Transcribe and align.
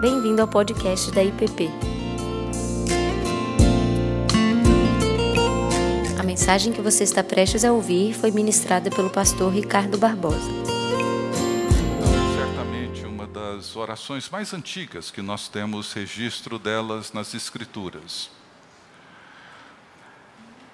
Bem-vindo 0.00 0.40
ao 0.40 0.46
podcast 0.46 1.10
da 1.10 1.24
IPP. 1.24 1.68
A 6.16 6.22
mensagem 6.22 6.72
que 6.72 6.80
você 6.80 7.02
está 7.02 7.24
prestes 7.24 7.64
a 7.64 7.72
ouvir 7.72 8.14
foi 8.14 8.30
ministrada 8.30 8.90
pelo 8.90 9.10
pastor 9.10 9.52
Ricardo 9.52 9.98
Barbosa. 9.98 10.52
Certamente 12.36 13.04
uma 13.06 13.26
das 13.26 13.74
orações 13.74 14.30
mais 14.30 14.54
antigas 14.54 15.10
que 15.10 15.20
nós 15.20 15.48
temos 15.48 15.92
registro 15.92 16.60
delas 16.60 17.12
nas 17.12 17.34
Escrituras. 17.34 18.30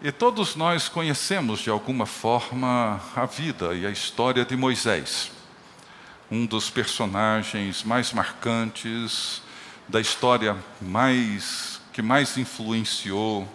E 0.03 0.13
todos 0.13 0.55
nós 0.55 0.87
conhecemos 0.87 1.61
de 1.61 1.71
alguma 1.71 2.05
forma 2.05 3.01
a 3.17 3.25
vida 3.25 3.73
e 3.73 3.87
a 3.87 3.91
história 3.91 4.45
de 4.45 4.55
Moisés, 4.55 5.31
um 6.31 6.47
dos 6.47 6.71
personagens 6.71 7.83
mais 7.83 8.13
marcantes 8.13 9.43
da 9.89 10.01
história 10.01 10.57
mais 10.81 11.81
que 11.93 12.03
mais 12.03 12.37
influenciou 12.37 13.49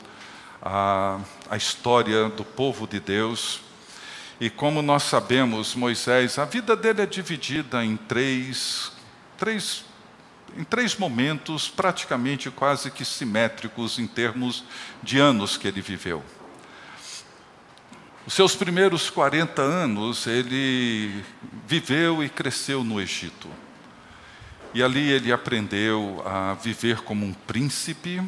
a, 0.61 1.19
a 1.49 1.57
história 1.57 2.29
do 2.29 2.45
povo 2.45 2.87
de 2.87 2.99
Deus. 2.99 3.59
E 4.39 4.49
como 4.49 4.81
nós 4.81 5.03
sabemos, 5.03 5.75
Moisés, 5.75 6.39
a 6.39 6.45
vida 6.45 6.75
dele 6.75 7.01
é 7.01 7.05
dividida 7.05 7.83
em 7.83 7.97
três, 7.97 8.93
três, 9.37 9.83
em 10.57 10.63
três 10.63 10.95
momentos 10.95 11.67
praticamente 11.67 12.49
quase 12.49 12.89
que 12.89 13.03
simétricos 13.03 13.99
em 13.99 14.07
termos 14.07 14.63
de 15.03 15.19
anos 15.19 15.57
que 15.57 15.67
ele 15.67 15.81
viveu. 15.81 16.23
Os 18.29 18.35
seus 18.35 18.55
primeiros 18.55 19.09
40 19.09 19.59
anos, 19.59 20.27
ele 20.27 21.23
viveu 21.65 22.23
e 22.23 22.29
cresceu 22.29 22.83
no 22.83 23.01
Egito. 23.01 23.47
E 24.71 24.83
ali 24.83 25.09
ele 25.09 25.33
aprendeu 25.33 26.21
a 26.23 26.53
viver 26.53 27.01
como 27.01 27.25
um 27.25 27.33
príncipe, 27.33 28.21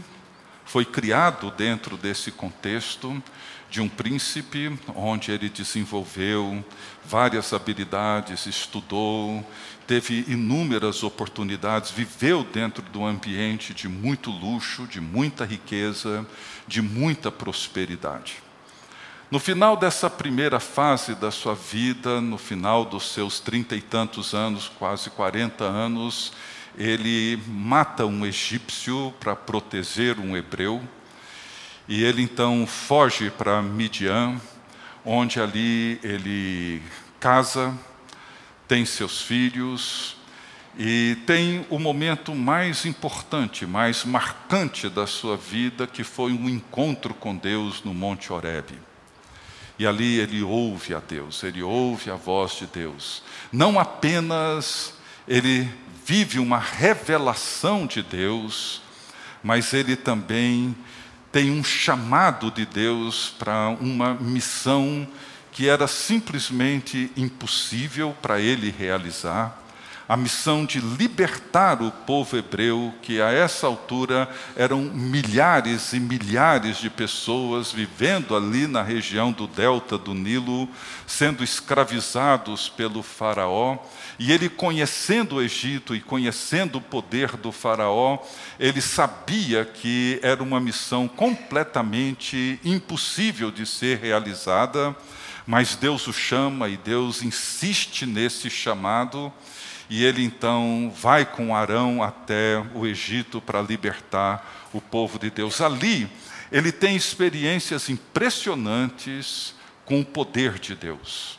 foi 0.65 0.85
criado 0.85 1.51
dentro 1.51 1.97
desse 1.97 2.31
contexto 2.31 3.21
de 3.69 3.79
um 3.79 3.87
príncipe, 3.87 4.75
onde 4.95 5.31
ele 5.31 5.49
desenvolveu 5.49 6.65
várias 7.05 7.53
habilidades, 7.53 8.47
estudou, 8.47 9.47
teve 9.85 10.25
inúmeras 10.27 11.03
oportunidades, 11.03 11.91
viveu 11.91 12.43
dentro 12.43 12.81
do 12.81 13.05
ambiente 13.05 13.71
de 13.71 13.87
muito 13.87 14.31
luxo, 14.31 14.87
de 14.87 14.99
muita 14.99 15.45
riqueza, 15.45 16.25
de 16.67 16.81
muita 16.81 17.31
prosperidade. 17.31 18.41
No 19.31 19.39
final 19.39 19.77
dessa 19.77 20.09
primeira 20.09 20.59
fase 20.59 21.15
da 21.15 21.31
sua 21.31 21.55
vida, 21.55 22.19
no 22.19 22.37
final 22.37 22.83
dos 22.83 23.13
seus 23.13 23.39
trinta 23.39 23.77
e 23.77 23.81
tantos 23.81 24.33
anos, 24.33 24.67
quase 24.67 25.09
quarenta 25.09 25.63
anos, 25.63 26.33
ele 26.77 27.41
mata 27.47 28.05
um 28.05 28.25
egípcio 28.25 29.13
para 29.21 29.33
proteger 29.33 30.19
um 30.19 30.35
hebreu, 30.35 30.81
e 31.87 32.03
ele 32.03 32.21
então 32.21 32.67
foge 32.67 33.29
para 33.29 33.61
Midian, 33.61 34.35
onde 35.05 35.39
ali 35.39 35.97
ele 36.03 36.81
casa, 37.17 37.73
tem 38.67 38.85
seus 38.85 39.21
filhos, 39.21 40.17
e 40.77 41.17
tem 41.25 41.65
o 41.69 41.79
momento 41.79 42.35
mais 42.35 42.85
importante, 42.85 43.65
mais 43.65 44.03
marcante 44.03 44.89
da 44.89 45.07
sua 45.07 45.37
vida, 45.37 45.87
que 45.87 46.03
foi 46.03 46.33
um 46.33 46.49
encontro 46.49 47.13
com 47.13 47.33
Deus 47.33 47.81
no 47.81 47.93
Monte 47.93 48.33
Horebe. 48.33 48.90
E 49.81 49.87
ali 49.87 50.19
ele 50.19 50.43
ouve 50.43 50.93
a 50.93 50.99
Deus, 50.99 51.43
ele 51.43 51.63
ouve 51.63 52.11
a 52.11 52.15
voz 52.15 52.51
de 52.51 52.67
Deus. 52.67 53.23
Não 53.51 53.79
apenas 53.79 54.93
ele 55.27 55.67
vive 56.05 56.37
uma 56.37 56.59
revelação 56.59 57.87
de 57.87 58.03
Deus, 58.03 58.79
mas 59.41 59.73
ele 59.73 59.95
também 59.95 60.77
tem 61.31 61.49
um 61.49 61.63
chamado 61.63 62.51
de 62.51 62.63
Deus 62.63 63.33
para 63.39 63.69
uma 63.69 64.13
missão 64.13 65.07
que 65.51 65.67
era 65.67 65.87
simplesmente 65.87 67.11
impossível 67.17 68.15
para 68.21 68.39
ele 68.39 68.69
realizar 68.69 69.63
a 70.07 70.17
missão 70.17 70.65
de 70.65 70.79
libertar 70.79 71.81
o 71.81 71.91
povo 71.91 72.37
hebreu, 72.37 72.93
que 73.01 73.21
a 73.21 73.31
essa 73.31 73.67
altura 73.67 74.29
eram 74.55 74.81
milhares 74.81 75.93
e 75.93 75.99
milhares 75.99 76.77
de 76.77 76.89
pessoas 76.89 77.71
vivendo 77.71 78.35
ali 78.35 78.67
na 78.67 78.81
região 78.81 79.31
do 79.31 79.47
delta 79.47 79.97
do 79.97 80.13
Nilo, 80.13 80.67
sendo 81.07 81.43
escravizados 81.43 82.69
pelo 82.69 83.01
Faraó. 83.01 83.77
E 84.19 84.31
ele, 84.31 84.49
conhecendo 84.49 85.35
o 85.35 85.41
Egito 85.41 85.95
e 85.95 86.01
conhecendo 86.01 86.77
o 86.77 86.81
poder 86.81 87.37
do 87.37 87.51
Faraó, 87.51 88.19
ele 88.59 88.81
sabia 88.81 89.65
que 89.65 90.19
era 90.21 90.43
uma 90.43 90.59
missão 90.59 91.07
completamente 91.07 92.59
impossível 92.63 93.49
de 93.49 93.65
ser 93.65 93.97
realizada, 93.97 94.95
mas 95.47 95.75
Deus 95.75 96.07
o 96.07 96.13
chama 96.13 96.69
e 96.69 96.77
Deus 96.77 97.23
insiste 97.23 98.05
nesse 98.05 98.49
chamado. 98.49 99.33
E 99.91 100.05
ele 100.05 100.23
então 100.23 100.89
vai 100.95 101.25
com 101.25 101.53
Arão 101.53 102.01
até 102.01 102.63
o 102.73 102.87
Egito 102.87 103.41
para 103.41 103.61
libertar 103.61 104.69
o 104.71 104.79
povo 104.79 105.19
de 105.19 105.29
Deus. 105.29 105.59
Ali, 105.59 106.09
ele 106.49 106.71
tem 106.71 106.95
experiências 106.95 107.89
impressionantes 107.89 109.53
com 109.83 109.99
o 109.99 110.05
poder 110.05 110.59
de 110.59 110.75
Deus. 110.75 111.37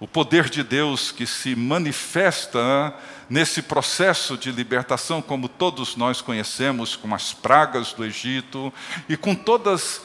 O 0.00 0.08
poder 0.08 0.50
de 0.50 0.64
Deus 0.64 1.12
que 1.12 1.28
se 1.28 1.54
manifesta 1.54 2.92
nesse 3.30 3.62
processo 3.62 4.36
de 4.36 4.50
libertação, 4.50 5.22
como 5.22 5.48
todos 5.48 5.94
nós 5.94 6.20
conhecemos, 6.20 6.96
com 6.96 7.14
as 7.14 7.32
pragas 7.32 7.92
do 7.92 8.04
Egito 8.04 8.74
e 9.08 9.16
com 9.16 9.32
todos 9.32 10.00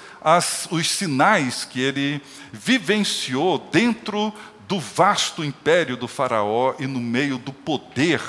os 0.69 0.87
sinais 0.87 1.65
que 1.65 1.81
ele 1.81 2.21
vivenciou 2.51 3.57
dentro 3.71 4.33
do 4.69 4.79
vasto 4.79 5.43
império 5.43 5.97
do 5.97 6.07
Faraó 6.07 6.75
e 6.77 6.85
no 6.85 6.99
meio 6.99 7.39
do 7.39 7.51
poder 7.51 8.21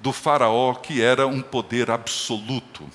do 0.00 0.12
Faraó, 0.12 0.74
que 0.74 1.00
era 1.00 1.28
um 1.28 1.40
poder 1.40 1.92
absoluto. 1.92 2.90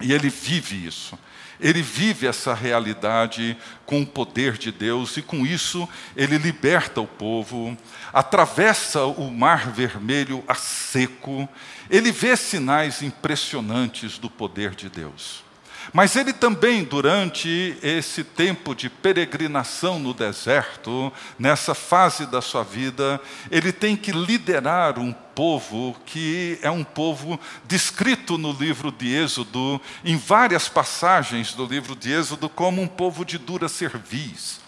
E 0.00 0.12
ele 0.12 0.28
vive 0.28 0.84
isso. 0.84 1.16
Ele 1.60 1.80
vive 1.80 2.26
essa 2.26 2.52
realidade 2.52 3.56
com 3.86 4.02
o 4.02 4.06
poder 4.06 4.58
de 4.58 4.72
Deus 4.72 5.16
e 5.18 5.22
com 5.22 5.46
isso 5.46 5.88
ele 6.16 6.36
liberta 6.36 7.00
o 7.00 7.06
povo, 7.06 7.78
atravessa 8.12 9.04
o 9.04 9.30
mar 9.30 9.70
vermelho 9.70 10.42
a 10.48 10.54
seco, 10.56 11.48
ele 11.88 12.10
vê 12.10 12.36
sinais 12.36 13.02
impressionantes 13.02 14.18
do 14.18 14.28
poder 14.28 14.74
de 14.74 14.88
Deus. 14.88 15.44
Mas 15.92 16.14
ele 16.14 16.32
também, 16.32 16.84
durante 16.84 17.76
esse 17.82 18.22
tempo 18.22 18.74
de 18.74 18.88
peregrinação 18.88 19.98
no 19.98 20.14
deserto, 20.14 21.12
nessa 21.38 21.74
fase 21.74 22.26
da 22.26 22.40
sua 22.40 22.62
vida, 22.62 23.20
ele 23.50 23.72
tem 23.72 23.96
que 23.96 24.12
liderar 24.12 24.98
um 24.98 25.12
povo 25.12 25.96
que 26.06 26.58
é 26.62 26.70
um 26.70 26.84
povo 26.84 27.38
descrito 27.64 28.38
no 28.38 28.52
livro 28.52 28.92
de 28.92 29.12
Êxodo, 29.14 29.80
em 30.04 30.16
várias 30.16 30.68
passagens 30.68 31.54
do 31.54 31.64
livro 31.64 31.96
de 31.96 32.12
Êxodo, 32.12 32.48
como 32.48 32.80
um 32.80 32.88
povo 32.88 33.24
de 33.24 33.38
dura 33.38 33.68
cerviz 33.68 34.60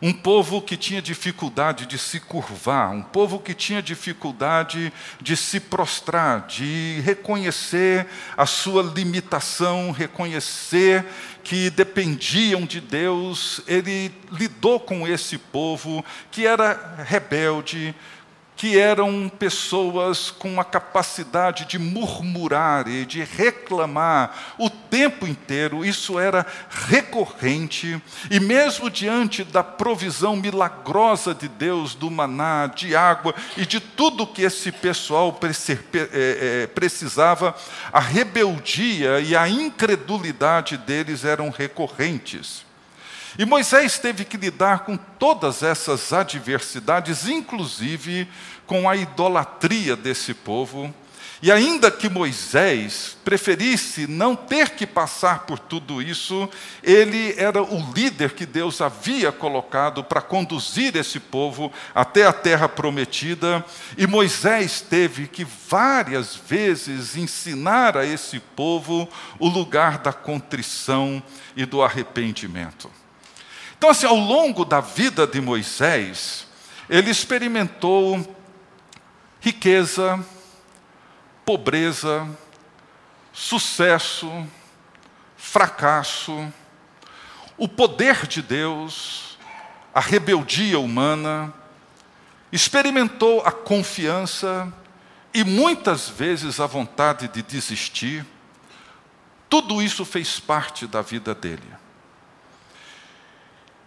um 0.00 0.12
povo 0.12 0.60
que 0.60 0.76
tinha 0.76 1.00
dificuldade 1.00 1.86
de 1.86 1.98
se 1.98 2.20
curvar, 2.20 2.90
um 2.90 3.02
povo 3.02 3.38
que 3.38 3.54
tinha 3.54 3.82
dificuldade 3.82 4.92
de 5.20 5.36
se 5.36 5.58
prostrar, 5.58 6.46
de 6.46 7.00
reconhecer 7.04 8.06
a 8.36 8.44
sua 8.44 8.82
limitação, 8.82 9.90
reconhecer 9.90 11.04
que 11.42 11.70
dependiam 11.70 12.66
de 12.66 12.80
Deus. 12.80 13.60
Ele 13.66 14.12
lidou 14.30 14.78
com 14.80 15.06
esse 15.06 15.38
povo 15.38 16.04
que 16.30 16.46
era 16.46 17.04
rebelde, 17.06 17.94
que 18.56 18.78
eram 18.78 19.28
pessoas 19.28 20.30
com 20.30 20.58
a 20.58 20.64
capacidade 20.64 21.66
de 21.66 21.78
murmurar 21.78 22.88
e 22.88 23.04
de 23.04 23.22
reclamar 23.22 24.56
o 24.58 24.70
tempo 24.70 25.26
inteiro, 25.26 25.84
isso 25.84 26.18
era 26.18 26.46
recorrente, 26.88 28.00
e 28.30 28.40
mesmo 28.40 28.88
diante 28.88 29.44
da 29.44 29.62
provisão 29.62 30.34
milagrosa 30.34 31.34
de 31.34 31.48
Deus, 31.48 31.94
do 31.94 32.10
maná, 32.10 32.66
de 32.66 32.96
água 32.96 33.34
e 33.56 33.66
de 33.66 33.78
tudo 33.78 34.26
que 34.26 34.42
esse 34.42 34.72
pessoal 34.72 35.38
é, 35.42 36.62
é, 36.62 36.66
precisava, 36.66 37.54
a 37.92 38.00
rebeldia 38.00 39.20
e 39.20 39.36
a 39.36 39.48
incredulidade 39.48 40.78
deles 40.78 41.24
eram 41.24 41.50
recorrentes. 41.50 42.65
E 43.38 43.44
Moisés 43.44 43.98
teve 43.98 44.24
que 44.24 44.36
lidar 44.36 44.80
com 44.80 44.96
todas 44.96 45.62
essas 45.62 46.12
adversidades, 46.12 47.28
inclusive 47.28 48.28
com 48.66 48.88
a 48.88 48.96
idolatria 48.96 49.94
desse 49.94 50.32
povo. 50.32 50.92
E 51.42 51.52
ainda 51.52 51.90
que 51.90 52.08
Moisés 52.08 53.14
preferisse 53.22 54.06
não 54.06 54.34
ter 54.34 54.70
que 54.70 54.86
passar 54.86 55.40
por 55.40 55.58
tudo 55.58 56.00
isso, 56.00 56.48
ele 56.82 57.34
era 57.36 57.62
o 57.62 57.92
líder 57.92 58.32
que 58.32 58.46
Deus 58.46 58.80
havia 58.80 59.30
colocado 59.30 60.02
para 60.02 60.22
conduzir 60.22 60.96
esse 60.96 61.20
povo 61.20 61.70
até 61.94 62.26
a 62.26 62.32
terra 62.32 62.70
prometida, 62.70 63.62
e 63.98 64.06
Moisés 64.06 64.80
teve 64.80 65.26
que 65.26 65.46
várias 65.68 66.34
vezes 66.34 67.16
ensinar 67.16 67.98
a 67.98 68.06
esse 68.06 68.40
povo 68.40 69.06
o 69.38 69.46
lugar 69.46 69.98
da 69.98 70.14
contrição 70.14 71.22
e 71.54 71.66
do 71.66 71.82
arrependimento. 71.82 72.90
Então, 73.78 73.90
assim, 73.90 74.06
ao 74.06 74.16
longo 74.16 74.64
da 74.64 74.80
vida 74.80 75.26
de 75.26 75.40
Moisés, 75.40 76.46
ele 76.88 77.10
experimentou 77.10 78.36
riqueza, 79.40 80.24
pobreza, 81.44 82.28
sucesso, 83.32 84.46
fracasso, 85.36 86.52
o 87.58 87.68
poder 87.68 88.26
de 88.26 88.42
Deus, 88.42 89.38
a 89.94 90.00
rebeldia 90.00 90.78
humana, 90.78 91.52
experimentou 92.50 93.42
a 93.42 93.52
confiança 93.52 94.72
e 95.32 95.44
muitas 95.44 96.08
vezes 96.08 96.60
a 96.60 96.66
vontade 96.66 97.28
de 97.28 97.42
desistir. 97.42 98.24
Tudo 99.48 99.82
isso 99.82 100.04
fez 100.04 100.40
parte 100.40 100.86
da 100.86 101.02
vida 101.02 101.34
dele. 101.34 101.85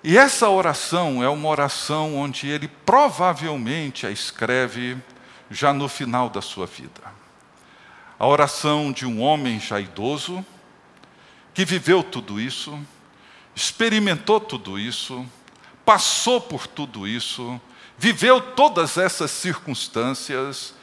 E 0.01 0.17
essa 0.17 0.49
oração 0.49 1.21
é 1.21 1.27
uma 1.27 1.49
oração 1.49 2.15
onde 2.15 2.47
ele 2.47 2.69
provavelmente 2.85 4.07
a 4.07 4.11
escreve 4.11 4.97
já 5.51 5.73
no 5.73 5.89
final 5.89 6.29
da 6.29 6.41
sua 6.41 6.65
vida. 6.65 7.01
A 8.17 8.25
oração 8.25 8.93
de 8.93 9.05
um 9.05 9.21
homem 9.21 9.59
já 9.59 9.79
idoso, 9.79 10.45
que 11.53 11.65
viveu 11.65 12.01
tudo 12.01 12.39
isso, 12.39 12.79
experimentou 13.53 14.39
tudo 14.39 14.79
isso, 14.79 15.25
passou 15.83 16.39
por 16.39 16.65
tudo 16.65 17.05
isso, 17.05 17.59
viveu 17.97 18.39
todas 18.39 18.97
essas 18.97 19.31
circunstâncias, 19.31 20.73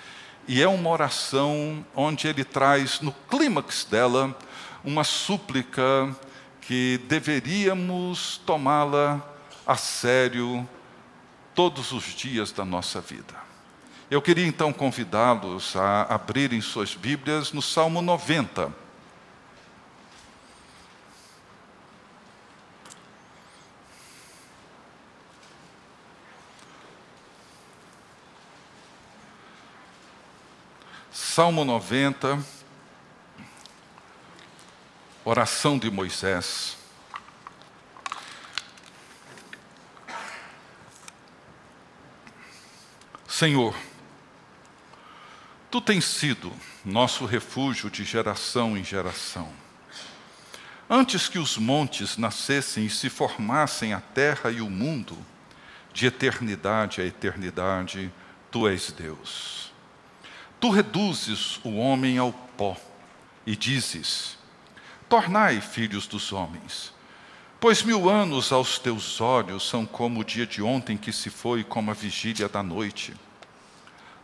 e 0.47 0.63
é 0.63 0.69
uma 0.69 0.91
oração 0.91 1.85
onde 1.95 2.29
ele 2.29 2.45
traz 2.45 3.01
no 3.01 3.13
clímax 3.31 3.85
dela 3.85 4.37
uma 4.85 5.05
súplica 5.05 6.15
que 6.67 6.99
deveríamos 7.07 8.39
tomá-la 8.45 9.23
a 9.65 9.77
sério 9.77 10.69
todos 11.55 11.93
os 11.93 12.05
dias 12.13 12.51
da 12.51 12.65
nossa 12.65 13.01
vida. 13.01 13.35
Eu 14.11 14.21
queria 14.21 14.47
então 14.47 14.73
convidá-los 14.73 15.77
a 15.77 16.03
abrirem 16.03 16.61
suas 16.61 16.95
Bíblias 16.95 17.53
no 17.53 17.63
Salmo 17.63 18.03
90. 18.03 18.73
Salmo 31.13 31.65
90, 31.65 32.56
oração 35.27 35.79
de 35.79 35.91
Moisés. 35.91 36.79
Senhor, 43.29 43.75
Tu 45.77 45.81
tens 45.83 46.07
sido 46.07 46.51
nosso 46.85 47.27
refúgio 47.27 47.91
de 47.91 48.03
geração 48.03 48.79
em 48.79 48.83
geração. 48.83 49.53
Antes 50.89 51.29
que 51.29 51.39
os 51.39 51.59
montes 51.59 52.17
nascessem 52.17 52.87
e 52.87 52.91
se 52.91 53.11
formassem 53.11 53.93
a 53.93 54.01
terra 54.01 54.51
e 54.51 54.63
o 54.63 54.71
mundo, 54.71 55.19
de 55.93 56.07
eternidade 56.07 57.03
a 57.03 57.05
eternidade, 57.05 58.11
tu 58.51 58.67
és 58.67 58.91
Deus. 58.91 59.71
Tu 60.59 60.71
reduzes 60.71 61.61
o 61.63 61.77
homem 61.77 62.17
ao 62.17 62.33
pó 62.33 62.75
e 63.45 63.55
dizes: 63.55 64.39
Tornai 65.09 65.61
filhos 65.61 66.07
dos 66.07 66.33
homens. 66.33 66.93
Pois 67.61 67.83
mil 67.83 68.09
anos 68.09 68.51
aos 68.51 68.79
teus 68.79 69.21
olhos 69.21 69.69
são 69.69 69.87
como 69.87 70.21
o 70.21 70.25
dia 70.25 70.47
de 70.47 70.61
ontem 70.61 70.97
que 70.97 71.13
se 71.13 71.31
foi, 71.31 71.63
como 71.63 71.91
a 71.91 71.95
vigília 71.95 72.49
da 72.49 72.63
noite. 72.63 73.15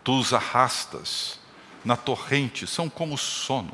Tu 0.03 0.13
os 0.19 0.33
arrastas 0.33 1.39
na 1.85 1.97
torrente, 1.97 2.67
são 2.67 2.89
como 2.89 3.17
sono, 3.17 3.73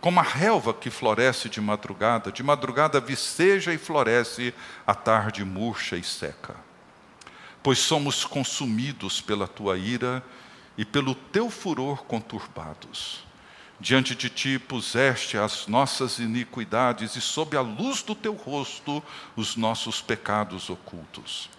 como 0.00 0.20
a 0.20 0.22
relva 0.22 0.74
que 0.74 0.90
floresce 0.90 1.48
de 1.48 1.60
madrugada, 1.60 2.30
de 2.30 2.42
madrugada 2.42 3.00
viceja 3.00 3.72
e 3.72 3.78
floresce, 3.78 4.54
à 4.86 4.94
tarde 4.94 5.44
murcha 5.44 5.96
e 5.96 6.02
seca. 6.02 6.56
Pois 7.62 7.78
somos 7.78 8.24
consumidos 8.24 9.20
pela 9.20 9.46
tua 9.46 9.78
ira 9.78 10.22
e 10.76 10.84
pelo 10.84 11.14
teu 11.14 11.48
furor 11.48 12.04
conturbados. 12.04 13.24
Diante 13.82 14.14
de 14.14 14.30
ti 14.30 14.58
puseste 14.58 15.36
as 15.36 15.66
nossas 15.66 16.18
iniquidades 16.18 17.16
e 17.16 17.20
sob 17.20 17.56
a 17.56 17.60
luz 17.60 18.02
do 18.02 18.14
teu 18.14 18.32
rosto 18.32 19.02
os 19.36 19.56
nossos 19.56 20.00
pecados 20.00 20.70
ocultos. 20.70 21.50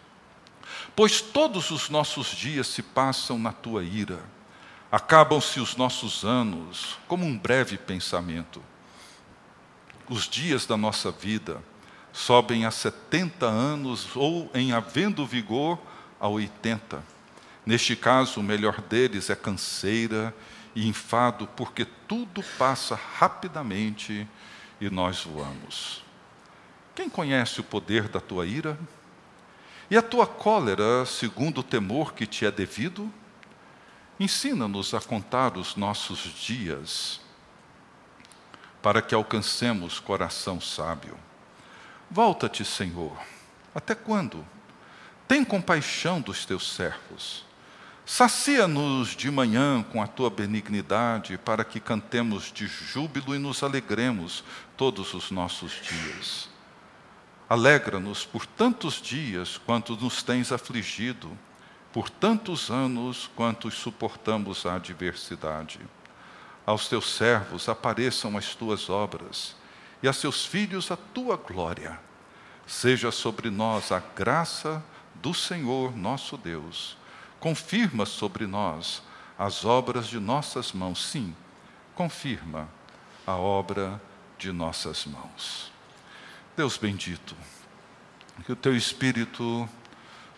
Pois 0.96 1.22
todos 1.22 1.70
os 1.70 1.90
nossos 1.90 2.28
dias 2.28 2.66
se 2.68 2.81
passam 2.81 3.38
na 3.38 3.52
tua 3.52 3.84
ira 3.84 4.24
Acabam-se 4.94 5.60
os 5.60 5.75
nossos 5.75 6.24
anos 6.24 7.00
como 7.08 7.25
um 7.25 7.36
breve 7.36 7.80
pensamento. 7.80 8.62
Os 10.08 10.30
dias 10.30 10.68
da 10.68 10.78
nossa 10.78 11.10
vida 11.10 11.64
sobem 12.12 12.64
a 12.64 12.70
70 12.70 13.44
anos 13.44 14.16
ou, 14.16 14.52
em 14.54 14.72
havendo 14.72 15.25
vigor, 15.25 15.80
a 16.20 16.28
80. 16.28 17.04
Neste 17.66 17.96
caso, 17.96 18.40
o 18.40 18.44
melhor 18.44 18.81
deles 18.81 19.31
é 19.31 19.36
canseira 19.36 20.31
e 20.75 20.88
enfado, 20.88 21.48
porque 21.56 21.86
tudo 21.86 22.44
passa 22.58 22.96
rapidamente 22.96 24.28
e 24.80 24.90
nós 24.90 25.24
voamos. 25.24 26.04
Quem 26.96 27.10
conhece 27.10 27.60
o 27.60 27.64
poder 27.64 28.08
da 28.08 28.20
tua 28.20 28.46
ira? 28.46 28.78
E 29.90 29.98
a 29.98 30.02
tua 30.02 30.25
cólera, 30.25 31.06
segundo 31.06 31.60
o 31.60 31.64
temor 31.64 32.14
que 32.14 32.25
te 32.25 32.46
é 32.46 32.52
devido? 32.52 33.12
Ensina-nos 34.20 34.94
a 34.94 35.02
contar 35.02 35.58
os 35.58 35.75
nossos 35.75 36.20
dias, 36.20 37.20
para 38.81 39.02
que 39.02 39.16
alcancemos 39.16 40.00
coração 40.00 40.62
sábio. 40.62 41.18
Volta-te, 42.10 42.64
Senhor. 42.64 43.18
Até 43.74 43.96
quando? 43.96 44.46
Tem 45.28 45.44
compaixão 45.44 46.22
dos 46.22 46.46
teus 46.46 46.74
servos. 46.74 47.46
Sacia-nos 48.05 49.15
de 49.15 49.31
manhã 49.31 49.83
com 49.91 50.01
a 50.01 50.07
tua 50.07 50.29
benignidade, 50.29 51.38
para 51.38 51.63
que 51.63 51.79
cantemos 51.79 52.51
de 52.51 52.67
júbilo 52.67 53.33
e 53.33 53.39
nos 53.39 53.63
alegremos 53.63 54.43
todos 54.75 55.13
os 55.13 55.31
nossos 55.31 55.81
dias. 55.81 56.50
Alegra-nos 57.50 58.25
por 58.25 58.45
tantos 58.45 59.01
dias 59.01 59.57
quanto 59.57 59.95
nos 59.95 60.22
tens 60.22 60.51
afligido 60.51 61.31
por 61.93 62.10
tantos 62.10 62.72
anos 62.72 63.29
quantos 63.36 63.75
suportamos 63.75 64.65
a 64.65 64.75
adversidade. 64.75 65.79
Aos 66.65 66.88
teus 66.88 67.13
servos 67.13 67.69
apareçam 67.69 68.36
as 68.36 68.55
tuas 68.55 68.89
obras, 68.89 69.55
e 70.01 70.07
a 70.07 70.12
seus 70.12 70.43
filhos 70.43 70.89
a 70.89 70.98
tua 70.98 71.38
glória. 71.38 72.00
Seja 72.65 73.12
sobre 73.12 73.51
nós 73.51 73.91
a 73.91 74.00
graça 74.00 74.83
do 75.15 75.36
Senhor 75.36 75.95
nosso 75.95 76.36
Deus. 76.36 76.98
Confirma 77.43 78.05
sobre 78.05 78.47
nós 78.47 79.03
as 79.38 79.65
obras 79.65 80.07
de 80.07 80.17
nossas 80.17 80.71
mãos. 80.71 81.05
Sim, 81.05 81.35
confirma 81.93 82.69
a 83.27 83.35
obra 83.35 84.01
de 84.38 84.50
nossas 84.53 85.05
mãos. 85.05 85.69
Deus 86.55 86.77
bendito, 86.77 87.35
que 88.45 88.51
o 88.53 88.55
teu 88.55 88.73
Espírito 88.73 89.67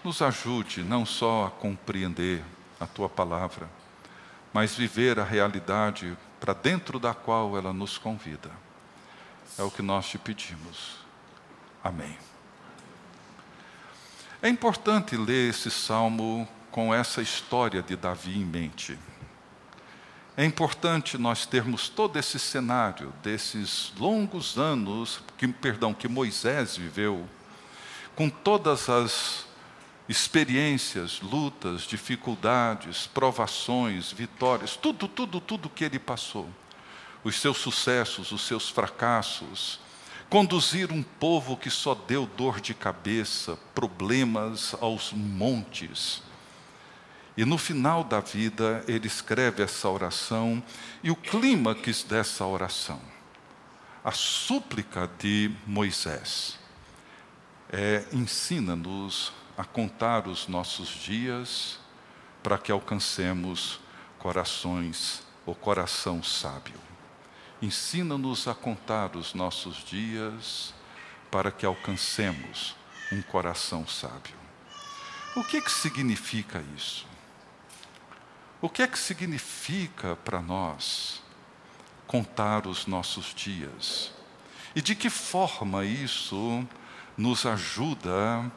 nos 0.04 0.20
ajude 0.20 0.82
não 0.82 1.06
só 1.06 1.46
a 1.46 1.52
compreender 1.52 2.44
a 2.80 2.88
tua 2.88 3.08
palavra, 3.08 3.70
mas 4.52 4.74
viver 4.74 5.20
a 5.20 5.24
realidade 5.24 6.18
para 6.40 6.54
dentro 6.54 6.98
da 6.98 7.14
qual 7.14 7.56
ela 7.56 7.72
nos 7.72 8.00
convida. 8.00 8.50
É 9.60 9.62
o 9.62 9.70
que 9.70 9.84
nós 9.84 10.08
te 10.08 10.18
pedimos. 10.18 10.96
Amém. 11.84 12.18
É 14.42 14.50
importante 14.50 15.16
ler 15.16 15.52
esse 15.52 15.70
salmo 15.70 16.50
com 16.76 16.94
essa 16.94 17.22
história 17.22 17.82
de 17.82 17.96
Davi 17.96 18.38
em 18.38 18.44
mente. 18.44 19.00
É 20.36 20.44
importante 20.44 21.18
nós 21.18 21.46
termos 21.46 21.88
todo 21.88 22.20
esse 22.20 22.38
cenário 22.38 23.14
desses 23.24 23.94
longos 23.98 24.58
anos 24.58 25.22
que, 25.38 25.48
perdão, 25.48 25.94
que 25.94 26.10
Moisés 26.10 26.76
viveu, 26.76 27.30
com 28.14 28.30
todas 28.30 28.90
as 28.90 29.46
experiências, 30.10 31.22
lutas, 31.22 31.84
dificuldades, 31.84 33.08
provações, 33.08 34.12
vitórias, 34.12 34.76
tudo, 34.76 35.08
tudo, 35.08 35.40
tudo 35.40 35.70
que 35.70 35.86
ele 35.86 35.98
passou. 35.98 36.50
Os 37.24 37.40
seus 37.40 37.56
sucessos, 37.56 38.34
os 38.34 38.42
seus 38.42 38.68
fracassos, 38.68 39.80
conduzir 40.30 40.92
um 40.92 41.02
povo 41.02 41.56
que 41.56 41.70
só 41.70 41.96
deu 41.96 42.26
dor 42.36 42.60
de 42.60 42.74
cabeça, 42.74 43.58
problemas 43.74 44.76
aos 44.82 45.14
montes. 45.14 46.22
E 47.38 47.44
no 47.44 47.58
final 47.58 48.04
da 48.04 48.22
vida, 48.22 48.84
ele 48.88 49.08
escreve 49.08 49.62
essa 49.62 49.90
oração 49.90 50.64
e 51.04 51.12
o 51.12 51.16
clímax 51.16 52.04
dessa 52.04 52.46
oração, 52.46 53.02
a 54.04 54.12
súplica 54.12 55.10
de 55.20 55.52
Moisés, 55.68 56.58
é, 57.70 58.06
ensina-nos 58.14 59.34
a 59.58 59.66
contar 59.66 60.28
os 60.28 60.48
nossos 60.48 60.90
dias 60.90 61.80
para 62.42 62.58
que 62.58 62.72
alcancemos 62.72 63.80
corações, 64.18 65.24
o 65.46 65.54
coração 65.54 66.24
sábio. 66.24 66.80
Ensina-nos 67.62 68.48
a 68.48 68.54
contar 68.54 69.16
os 69.16 69.34
nossos 69.34 69.84
dias 69.84 70.74
para 71.30 71.52
que 71.52 71.66
alcancemos 71.66 72.76
um 73.12 73.22
coração 73.22 73.86
sábio. 73.88 74.36
O 75.36 75.44
que, 75.44 75.62
que 75.62 75.72
significa 75.72 76.64
isso? 76.78 77.06
O 78.66 78.70
que 78.70 78.82
é 78.82 78.88
que 78.88 78.98
significa 78.98 80.16
para 80.16 80.42
nós 80.42 81.22
contar 82.08 82.66
os 82.66 82.88
nossos 82.88 83.32
dias? 83.32 84.12
E 84.76 84.82
de 84.82 84.96
que 84.96 85.08
forma 85.08 85.86
isso 85.86 86.68
nos 87.16 87.46
ajuda 87.46 88.52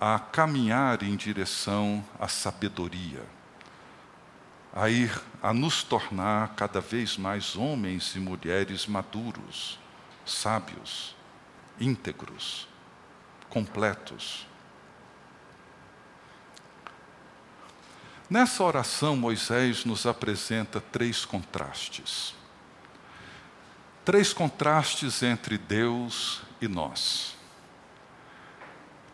a 0.00 0.20
caminhar 0.20 1.02
em 1.02 1.16
direção 1.16 2.04
à 2.20 2.28
sabedoria, 2.28 3.26
a 4.72 4.88
ir 4.88 5.20
a 5.42 5.52
nos 5.52 5.82
tornar 5.82 6.54
cada 6.54 6.80
vez 6.80 7.16
mais 7.16 7.56
homens 7.56 8.14
e 8.14 8.20
mulheres 8.20 8.86
maduros, 8.86 9.80
sábios, 10.24 11.16
íntegros, 11.80 12.68
completos. 13.48 14.46
Nessa 18.30 18.62
oração, 18.62 19.16
Moisés 19.16 19.84
nos 19.84 20.06
apresenta 20.06 20.80
três 20.80 21.24
contrastes. 21.24 22.32
Três 24.04 24.32
contrastes 24.32 25.22
entre 25.22 25.58
Deus 25.58 26.40
e 26.60 26.68
nós 26.68 27.40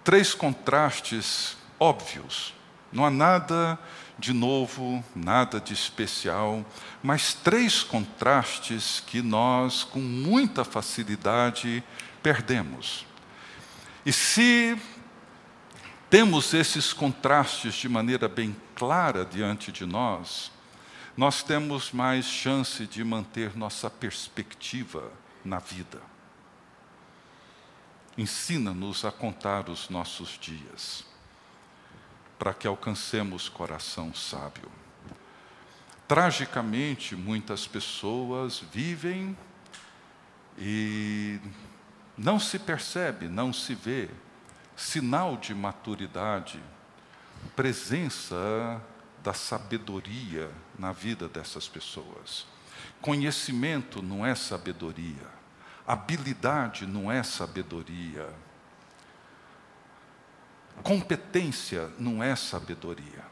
três 0.07 0.33
contrastes 0.33 1.57
óbvios. 1.81 2.55
Não 2.93 3.05
há 3.05 3.11
nada 3.11 3.77
de 4.17 4.33
novo, 4.33 5.05
nada 5.17 5.61
de 5.61 5.75
especial, 5.75 6.65
mas 7.03 7.35
três 7.35 7.83
contrastes 7.83 9.03
que 9.05 9.21
nós, 9.21 9.83
com 9.83 9.99
muita 9.99 10.65
facilidade, 10.65 11.83
perdemos. 12.23 13.05
E 14.07 14.13
se 14.13 14.79
temos 16.09 16.55
esses 16.55 16.93
contrastes 16.93 17.75
de 17.75 17.89
maneira 17.89 18.29
bem 18.29 18.55
clara 18.75 19.25
diante 19.25 19.73
de 19.73 19.85
nós, 19.85 20.53
nós 21.17 21.43
temos 21.43 21.93
mais 21.93 22.27
chance 22.27 22.87
de 22.87 23.03
manter 23.03 23.57
nossa 23.57 23.91
perspectiva 23.91 25.11
na 25.45 25.59
vida. 25.59 26.01
Ensina-nos 28.17 29.05
a 29.05 29.11
contar 29.11 29.69
os 29.69 29.89
nossos 29.89 30.39
dias, 30.39 31.05
para 32.39 32.55
que 32.55 32.67
alcancemos 32.67 33.49
coração 33.49 34.15
sábio. 34.15 34.71
Tragicamente, 36.07 37.17
muitas 37.17 37.67
pessoas 37.67 38.61
vivem 38.73 39.37
e 40.59 41.41
não 42.17 42.39
se 42.39 42.59
percebe, 42.59 43.27
não 43.27 43.53
se 43.53 43.75
vê 43.75 44.09
sinal 44.77 45.37
de 45.37 45.55
maturidade, 45.55 46.63
presença 47.57 48.81
da 49.23 49.33
sabedoria 49.33 50.51
na 50.79 50.93
vida 50.93 51.29
dessas 51.29 51.67
pessoas. 51.67 52.47
Conhecimento 53.01 54.03
não 54.03 54.25
é 54.25 54.35
sabedoria. 54.35 55.35
Habilidade 55.87 56.87
não 56.87 57.11
é 57.11 57.23
sabedoria. 57.23 58.29
Competência 60.83 61.91
não 61.99 62.23
é 62.23 62.37
sabedoria. 62.37 63.25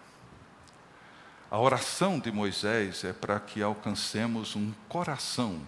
A 1.51 1.59
oração 1.59 2.19
de 2.19 2.33
Moisés 2.33 3.05
é 3.05 3.13
para 3.13 3.39
que 3.39 3.63
alcancemos 3.63 4.57
um 4.57 4.73
coração 4.89 5.61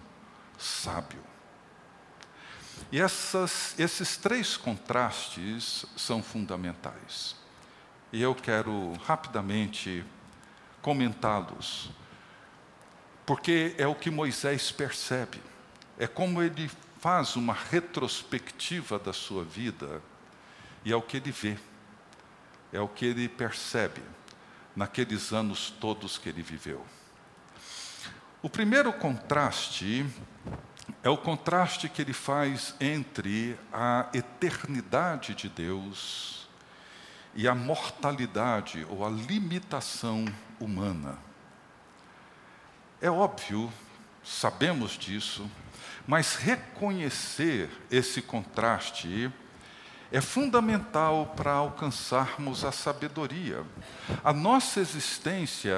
sábio. 0.57 1.21
E 2.91 2.99
essas, 3.01 3.77
esses 3.77 4.15
três 4.15 4.55
contrastes 4.55 5.85
são 5.95 6.23
fundamentais. 6.23 7.35
E 8.13 8.21
eu 8.21 8.33
quero 8.33 8.93
rapidamente 9.05 10.05
comentá-los, 10.81 11.89
porque 13.25 13.75
é 13.77 13.85
o 13.85 13.93
que 13.93 14.09
Moisés 14.09 14.71
percebe. 14.71 15.41
É 15.99 16.07
como 16.07 16.41
ele 16.41 16.71
faz 16.99 17.35
uma 17.35 17.53
retrospectiva 17.53 18.97
da 18.97 19.11
sua 19.11 19.43
vida 19.43 20.01
e 20.85 20.91
é 20.91 20.95
o 20.95 21.01
que 21.01 21.17
ele 21.17 21.31
vê, 21.31 21.57
é 22.71 22.79
o 22.79 22.87
que 22.87 23.05
ele 23.05 23.27
percebe 23.27 24.01
naqueles 24.75 25.33
anos 25.33 25.69
todos 25.69 26.17
que 26.17 26.29
ele 26.29 26.41
viveu. 26.41 26.85
O 28.41 28.49
primeiro 28.49 28.93
contraste 28.93 30.05
é 31.03 31.09
o 31.09 31.17
contraste 31.17 31.89
que 31.89 32.01
ele 32.01 32.13
faz 32.13 32.75
entre 32.79 33.57
a 33.71 34.07
eternidade 34.13 35.35
de 35.35 35.49
Deus 35.49 36.47
e 37.35 37.47
a 37.47 37.53
mortalidade 37.53 38.85
ou 38.89 39.05
a 39.05 39.09
limitação 39.09 40.25
humana. 40.59 41.17
É 42.99 43.09
óbvio, 43.09 43.71
sabemos 44.23 44.97
disso, 44.97 45.49
mas 46.07 46.35
reconhecer 46.35 47.69
esse 47.91 48.21
contraste 48.21 49.31
é 50.11 50.21
fundamental 50.21 51.33
para 51.35 51.51
alcançarmos 51.51 52.63
a 52.63 52.71
sabedoria. 52.71 53.63
A 54.23 54.31
nossa 54.31 54.79
existência, 54.79 55.75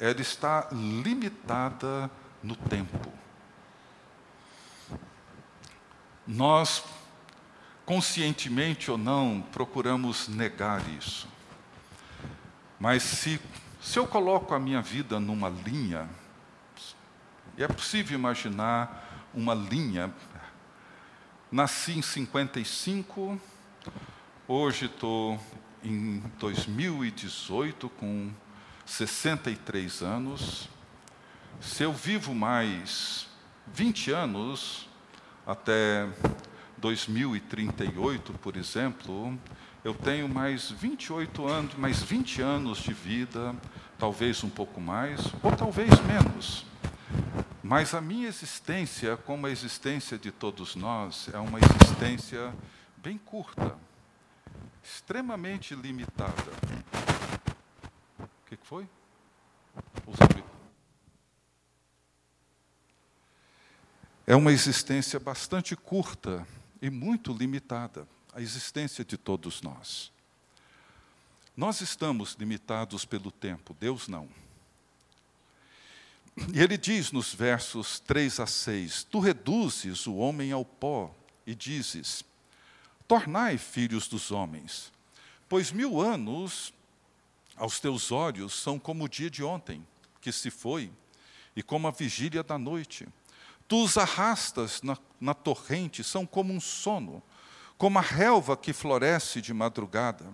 ela 0.00 0.20
está 0.20 0.68
limitada 0.70 2.10
no 2.42 2.54
tempo. 2.54 3.23
Nós, 6.26 6.82
conscientemente 7.84 8.90
ou 8.90 8.96
não, 8.96 9.44
procuramos 9.52 10.28
negar 10.28 10.82
isso. 10.98 11.28
Mas 12.80 13.02
se, 13.02 13.40
se 13.80 13.98
eu 13.98 14.06
coloco 14.06 14.54
a 14.54 14.58
minha 14.58 14.80
vida 14.80 15.20
numa 15.20 15.48
linha, 15.48 16.08
é 17.56 17.68
possível 17.68 18.18
imaginar 18.18 19.28
uma 19.34 19.54
linha. 19.54 20.12
Nasci 21.52 21.98
em 21.98 22.02
55, 22.02 23.40
hoje 24.48 24.86
estou 24.86 25.38
em 25.82 26.20
2018 26.38 27.88
com 27.90 28.32
63 28.86 30.02
anos. 30.02 30.68
Se 31.60 31.82
eu 31.82 31.92
vivo 31.92 32.34
mais 32.34 33.28
20 33.66 34.10
anos, 34.10 34.88
até 35.46 36.08
2038, 36.78 38.32
por 38.34 38.56
exemplo, 38.56 39.38
eu 39.84 39.94
tenho 39.94 40.28
mais 40.28 40.70
28 40.70 41.46
anos, 41.46 41.74
mais 41.74 42.02
20 42.02 42.42
anos 42.42 42.78
de 42.78 42.92
vida, 42.92 43.54
talvez 43.98 44.42
um 44.42 44.50
pouco 44.50 44.80
mais, 44.80 45.20
ou 45.42 45.52
talvez 45.52 45.90
menos. 46.00 46.66
Mas 47.62 47.94
a 47.94 48.00
minha 48.00 48.28
existência, 48.28 49.16
como 49.16 49.46
a 49.46 49.50
existência 49.50 50.18
de 50.18 50.30
todos 50.30 50.74
nós, 50.76 51.28
é 51.32 51.38
uma 51.38 51.58
existência 51.58 52.52
bem 52.96 53.18
curta, 53.18 53.76
extremamente 54.82 55.74
limitada. 55.74 56.32
O 58.18 58.28
que 58.46 58.56
foi? 58.62 58.86
É 64.26 64.34
uma 64.34 64.52
existência 64.52 65.20
bastante 65.20 65.76
curta 65.76 66.46
e 66.80 66.88
muito 66.90 67.32
limitada, 67.32 68.08
a 68.32 68.40
existência 68.40 69.04
de 69.04 69.16
todos 69.16 69.60
nós. 69.60 70.10
Nós 71.56 71.80
estamos 71.80 72.34
limitados 72.34 73.04
pelo 73.04 73.30
tempo, 73.30 73.76
Deus 73.78 74.08
não. 74.08 74.28
E 76.52 76.60
ele 76.60 76.76
diz 76.76 77.12
nos 77.12 77.32
versos 77.32 78.00
3 78.00 78.40
a 78.40 78.46
6: 78.46 79.04
Tu 79.04 79.20
reduzes 79.20 80.06
o 80.06 80.16
homem 80.16 80.52
ao 80.52 80.64
pó 80.64 81.14
e 81.46 81.54
dizes: 81.54 82.24
Tornai 83.06 83.56
filhos 83.58 84.08
dos 84.08 84.32
homens, 84.32 84.92
Pois 85.48 85.70
mil 85.70 86.00
anos 86.00 86.72
aos 87.54 87.78
teus 87.78 88.10
olhos 88.10 88.54
são 88.54 88.78
como 88.78 89.04
o 89.04 89.08
dia 89.08 89.30
de 89.30 89.44
ontem, 89.44 89.86
que 90.20 90.32
se 90.32 90.50
foi, 90.50 90.90
e 91.54 91.62
como 91.62 91.86
a 91.86 91.90
vigília 91.90 92.42
da 92.42 92.58
noite. 92.58 93.06
Tu 93.66 93.82
os 93.82 93.96
arrastas 93.96 94.82
na, 94.82 94.96
na 95.20 95.34
torrente, 95.34 96.04
são 96.04 96.26
como 96.26 96.52
um 96.52 96.60
sono, 96.60 97.22
como 97.78 97.98
a 97.98 98.02
relva 98.02 98.56
que 98.56 98.72
floresce 98.72 99.40
de 99.40 99.52
madrugada. 99.54 100.26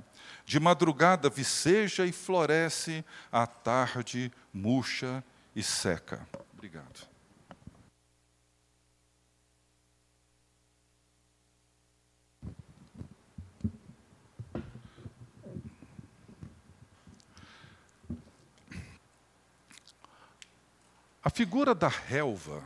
De 0.44 0.58
madrugada 0.58 1.30
viceja 1.30 2.04
e 2.04 2.12
floresce, 2.12 3.04
à 3.30 3.46
tarde 3.46 4.32
murcha 4.52 5.22
e 5.54 5.62
seca. 5.62 6.26
Obrigado. 6.52 7.08
A 21.22 21.28
figura 21.28 21.74
da 21.74 21.88
relva, 21.88 22.62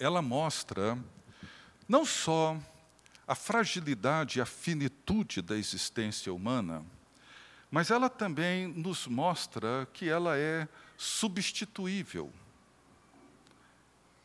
ela 0.00 0.20
mostra 0.20 0.98
não 1.88 2.04
só 2.04 2.58
a 3.28 3.34
fragilidade 3.36 4.38
e 4.38 4.42
a 4.42 4.46
finitude 4.46 5.40
da 5.40 5.56
existência 5.56 6.34
humana, 6.34 6.84
mas 7.70 7.92
ela 7.92 8.10
também 8.10 8.66
nos 8.66 9.06
mostra 9.06 9.86
que 9.92 10.08
ela 10.08 10.36
é 10.36 10.66
substituível. 10.96 12.32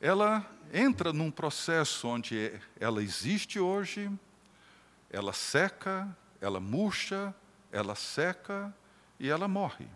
Ela 0.01 0.44
entra 0.74 1.13
num 1.13 1.29
processo 1.29 2.08
onde 2.08 2.60
ela 2.79 3.03
existe 3.03 3.60
hoje, 3.60 4.10
ela 5.12 5.34
seca, 5.34 6.17
ela 6.41 6.60
murcha, 6.60 7.36
ela 7.72 7.94
seca 7.94 8.75
e 9.20 9.29
ela 9.29 9.48
morre 9.48 9.88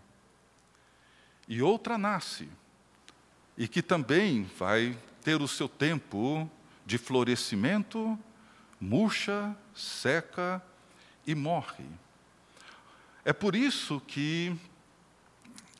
e 1.50 1.60
outra 1.60 1.98
nasce, 1.98 2.48
e 3.58 3.66
que 3.66 3.82
também 3.82 4.44
vai 4.56 4.96
ter 5.22 5.40
o 5.40 5.48
seu 5.48 5.68
tempo 5.68 6.50
de 6.86 6.98
florescimento, 6.98 8.18
murcha, 8.80 9.54
seca 9.74 10.62
e 11.26 11.34
morre. 11.34 11.84
É 13.24 13.32
por 13.32 13.54
isso 13.54 14.00
que 14.06 14.56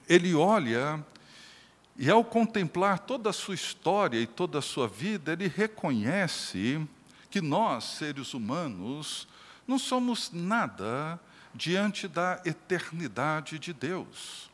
ele 0.09 0.35
olha 0.35 1.05
e, 1.97 2.11
ao 2.11 2.25
contemplar 2.25 2.99
toda 2.99 3.31
a 3.31 3.33
sua 3.33 3.55
história 3.55 4.19
e 4.19 4.27
toda 4.27 4.59
a 4.59 4.63
sua 4.63 4.89
vida, 4.89 5.33
ele 5.33 5.49
reconhece 5.49 6.87
que 7.31 7.41
nós, 7.41 7.85
seres 7.85 8.35
humanos, 8.35 9.29
não 9.67 9.79
somos 9.79 10.31
nada 10.33 11.21
diante 11.55 12.09
da 12.09 12.41
eternidade 12.45 13.59
de 13.59 13.73
Deus. 13.73 14.50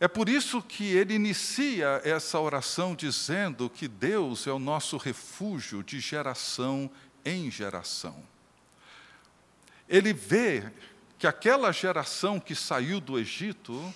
É 0.00 0.08
por 0.08 0.30
isso 0.30 0.62
que 0.62 0.84
ele 0.84 1.12
inicia 1.12 2.00
essa 2.02 2.40
oração 2.40 2.94
dizendo 2.94 3.68
que 3.68 3.86
Deus 3.86 4.46
é 4.46 4.50
o 4.50 4.58
nosso 4.58 4.96
refúgio 4.96 5.82
de 5.82 6.00
geração 6.00 6.90
em 7.22 7.50
geração. 7.50 8.16
Ele 9.86 10.14
vê 10.14 10.72
que 11.18 11.26
aquela 11.26 11.70
geração 11.70 12.40
que 12.40 12.54
saiu 12.54 12.98
do 12.98 13.18
Egito 13.18 13.94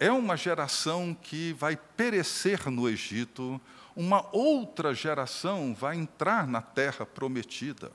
é 0.00 0.10
uma 0.10 0.36
geração 0.36 1.14
que 1.14 1.52
vai 1.52 1.76
perecer 1.76 2.68
no 2.68 2.88
Egito, 2.88 3.60
uma 3.94 4.26
outra 4.34 4.92
geração 4.92 5.72
vai 5.72 5.96
entrar 5.96 6.48
na 6.48 6.60
terra 6.60 7.06
prometida. 7.06 7.92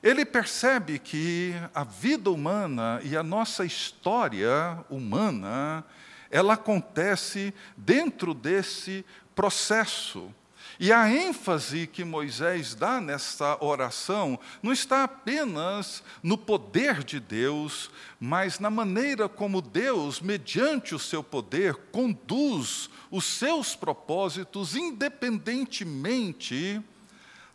Ele 0.00 0.24
percebe 0.24 1.00
que 1.00 1.52
a 1.74 1.82
vida 1.82 2.30
humana 2.30 3.00
e 3.02 3.16
a 3.16 3.24
nossa 3.24 3.64
história 3.64 4.78
humana 4.88 5.84
ela 6.30 6.54
acontece 6.54 7.54
dentro 7.76 8.34
desse 8.34 9.04
processo. 9.34 10.32
E 10.80 10.92
a 10.92 11.10
ênfase 11.10 11.88
que 11.88 12.04
Moisés 12.04 12.74
dá 12.74 13.00
nessa 13.00 13.58
oração 13.60 14.38
não 14.62 14.72
está 14.72 15.02
apenas 15.02 16.04
no 16.22 16.38
poder 16.38 17.02
de 17.02 17.18
Deus, 17.18 17.90
mas 18.20 18.60
na 18.60 18.70
maneira 18.70 19.28
como 19.28 19.60
Deus, 19.60 20.20
mediante 20.20 20.94
o 20.94 20.98
seu 20.98 21.20
poder, 21.20 21.74
conduz 21.90 22.88
os 23.10 23.24
seus 23.24 23.74
propósitos 23.74 24.76
independentemente 24.76 26.80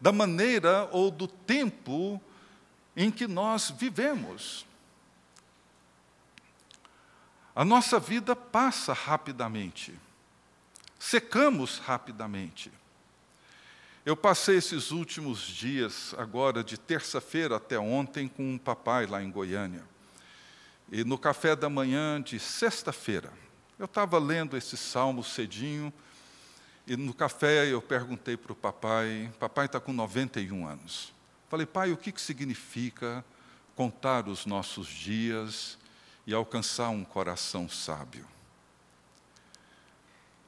da 0.01 0.11
maneira 0.11 0.89
ou 0.91 1.09
do 1.09 1.27
tempo 1.27 2.21
em 2.95 3.09
que 3.09 3.25
nós 3.25 3.73
vivemos. 3.77 4.65
A 7.55 7.63
nossa 7.63 7.99
vida 7.99 8.35
passa 8.35 8.93
rapidamente, 8.93 9.93
secamos 10.97 11.77
rapidamente. 11.77 12.71
Eu 14.03 14.17
passei 14.17 14.57
esses 14.57 14.89
últimos 14.89 15.41
dias, 15.41 16.15
agora 16.17 16.63
de 16.63 16.79
terça-feira 16.79 17.57
até 17.57 17.77
ontem, 17.77 18.27
com 18.27 18.55
um 18.55 18.57
papai 18.57 19.05
lá 19.05 19.21
em 19.21 19.29
Goiânia. 19.29 19.83
E 20.91 21.03
no 21.03 21.17
café 21.17 21.55
da 21.55 21.69
manhã 21.69 22.19
de 22.19 22.39
sexta-feira, 22.39 23.31
eu 23.77 23.85
estava 23.85 24.17
lendo 24.17 24.57
esse 24.57 24.75
salmo 24.75 25.23
cedinho, 25.23 25.93
e 26.87 26.97
no 26.97 27.13
café 27.13 27.67
eu 27.67 27.81
perguntei 27.81 28.35
para 28.35 28.51
o 28.51 28.55
papai: 28.55 29.31
papai 29.39 29.67
está 29.67 29.79
com 29.79 29.93
91 29.93 30.67
anos. 30.67 31.13
Falei, 31.49 31.67
pai, 31.67 31.91
o 31.91 31.97
que, 31.97 32.11
que 32.11 32.21
significa 32.21 33.23
contar 33.75 34.27
os 34.27 34.45
nossos 34.45 34.87
dias 34.87 35.77
e 36.25 36.33
alcançar 36.33 36.89
um 36.89 37.03
coração 37.03 37.67
sábio. 37.67 38.25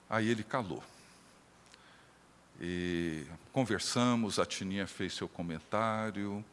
Aí 0.10 0.30
ele 0.30 0.44
calou. 0.44 0.84
E 2.60 3.26
conversamos, 3.52 4.40
a 4.40 4.46
Tininha 4.46 4.88
fez 4.88 5.14
seu 5.14 5.28
comentário, 5.28 6.44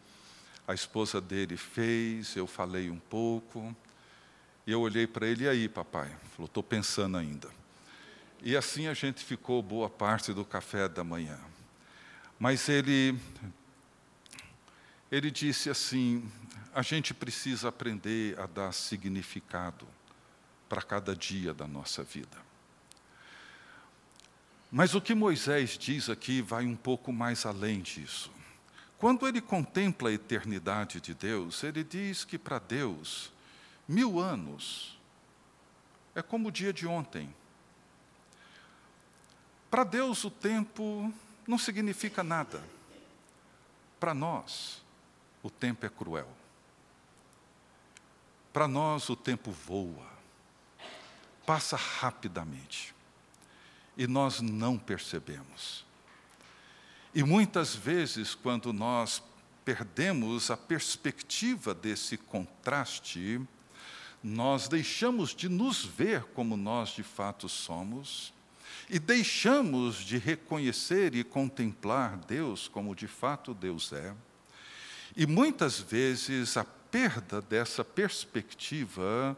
a 0.66 0.74
esposa 0.74 1.20
dele 1.20 1.56
fez, 1.56 2.35
eu 2.35 2.46
falei 2.46 2.90
um 2.90 2.98
pouco. 2.98 3.74
E 4.66 4.72
eu 4.72 4.80
olhei 4.80 5.06
para 5.06 5.26
ele, 5.26 5.44
e 5.44 5.48
aí, 5.48 5.68
papai? 5.68 6.08
Falou, 6.35 6.46
estou 6.46 6.62
pensando 6.62 7.16
ainda. 7.16 7.48
E 8.42 8.56
assim 8.56 8.88
a 8.88 8.94
gente 8.94 9.24
ficou 9.24 9.62
boa 9.62 9.88
parte 9.88 10.32
do 10.32 10.44
café 10.44 10.88
da 10.88 11.04
manhã. 11.04 11.38
Mas 12.38 12.68
ele, 12.68 13.16
ele 15.11 15.30
disse 15.30 15.70
assim: 15.70 16.28
a 16.74 16.82
gente 16.82 17.12
precisa 17.12 17.68
aprender 17.68 18.38
a 18.40 18.46
dar 18.46 18.72
significado 18.72 19.87
para 20.68 20.80
cada 20.80 21.14
dia 21.14 21.52
da 21.52 21.66
nossa 21.66 22.02
vida. 22.02 22.38
Mas 24.70 24.94
o 24.94 25.00
que 25.00 25.14
Moisés 25.14 25.76
diz 25.76 26.08
aqui 26.08 26.40
vai 26.40 26.64
um 26.64 26.74
pouco 26.74 27.12
mais 27.12 27.44
além 27.44 27.82
disso. 27.82 28.32
Quando 28.96 29.28
ele 29.28 29.40
contempla 29.40 30.08
a 30.08 30.12
eternidade 30.12 30.98
de 30.98 31.12
Deus, 31.12 31.62
ele 31.62 31.85
diz 31.85 32.24
que 32.24 32.38
para 32.38 32.58
Deus, 32.58 33.30
mil 33.87 34.18
anos 34.18 34.98
é 36.14 36.22
como 36.22 36.48
o 36.48 36.52
dia 36.52 36.72
de 36.72 36.87
ontem. 36.87 37.35
Para 39.70 39.85
Deus, 39.85 40.24
o 40.24 40.30
tempo 40.30 41.12
não 41.46 41.58
significa 41.58 42.22
nada. 42.22 42.62
Para 44.00 44.14
nós, 44.14 44.82
o 45.42 45.50
tempo 45.50 45.85
é 45.85 45.88
cruel. 45.90 46.41
Para 48.53 48.69
nós 48.69 49.09
o 49.09 49.17
tempo 49.17 49.51
voa, 49.51 50.12
passa 51.47 51.77
rapidamente, 51.77 52.95
e 53.97 54.07
nós 54.07 54.41
não 54.41 54.79
percebemos. 54.79 55.85
E 57.15 57.23
muitas 57.23 57.75
vezes, 57.75 58.35
quando 58.35 58.73
nós 58.73 59.23
perdemos 59.65 60.51
a 60.51 60.57
perspectiva 60.57 61.75
desse 61.75 62.17
contraste, 62.17 63.41
nós 64.23 64.69
deixamos 64.69 65.35
de 65.35 65.49
nos 65.49 65.85
ver 65.85 66.25
como 66.35 66.57
nós 66.57 66.91
de 66.91 67.03
fato 67.03 67.49
somos, 67.49 68.33
e 68.88 68.99
deixamos 68.99 69.97
de 69.97 70.19
reconhecer 70.19 71.15
e 71.15 71.25
contemplar 71.25 72.17
Deus 72.19 72.69
como 72.69 72.95
de 72.95 73.07
fato 73.07 73.55
Deus 73.55 73.93
é. 73.93 74.15
E 75.17 75.27
muitas 75.27 75.79
vezes 75.79 76.57
a 76.57 76.65
perda 76.92 77.40
dessa 77.40 77.83
perspectiva 77.83 79.35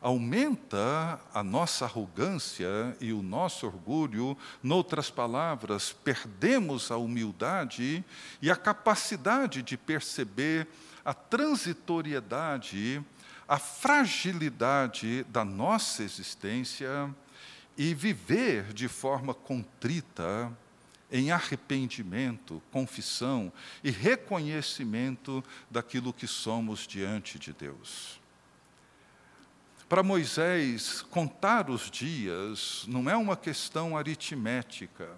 aumenta 0.00 1.20
a 1.34 1.42
nossa 1.42 1.84
arrogância 1.84 2.96
e 2.98 3.12
o 3.12 3.22
nosso 3.22 3.66
orgulho. 3.66 4.36
Noutras 4.62 5.10
palavras, 5.10 5.92
perdemos 5.92 6.90
a 6.90 6.96
humildade 6.96 8.02
e 8.40 8.50
a 8.50 8.56
capacidade 8.56 9.62
de 9.62 9.76
perceber 9.76 10.66
a 11.04 11.12
transitoriedade, 11.12 13.04
a 13.46 13.58
fragilidade 13.58 15.24
da 15.24 15.44
nossa 15.44 16.02
existência 16.02 17.14
e 17.76 17.92
viver 17.92 18.72
de 18.72 18.88
forma 18.88 19.34
contrita 19.34 20.50
em 21.10 21.30
arrependimento, 21.30 22.62
confissão 22.70 23.52
e 23.82 23.90
reconhecimento 23.90 25.44
daquilo 25.70 26.12
que 26.12 26.26
somos 26.26 26.86
diante 26.86 27.38
de 27.38 27.52
Deus. 27.52 28.20
Para 29.88 30.02
Moisés, 30.02 31.02
contar 31.02 31.70
os 31.70 31.90
dias 31.90 32.84
não 32.88 33.08
é 33.08 33.16
uma 33.16 33.36
questão 33.36 33.96
aritmética, 33.96 35.08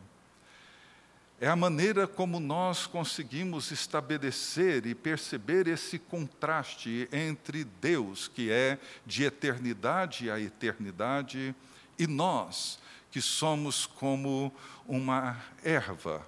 é 1.38 1.48
a 1.48 1.56
maneira 1.56 2.06
como 2.06 2.40
nós 2.40 2.86
conseguimos 2.86 3.70
estabelecer 3.70 4.86
e 4.86 4.94
perceber 4.94 5.68
esse 5.68 5.98
contraste 5.98 7.06
entre 7.12 7.62
Deus, 7.62 8.26
que 8.26 8.50
é 8.50 8.78
de 9.04 9.24
eternidade 9.24 10.30
a 10.30 10.40
eternidade, 10.40 11.54
e 11.98 12.06
nós, 12.06 12.78
que 13.10 13.20
somos 13.20 13.86
como 13.86 14.52
uma 14.86 15.42
erva, 15.62 16.26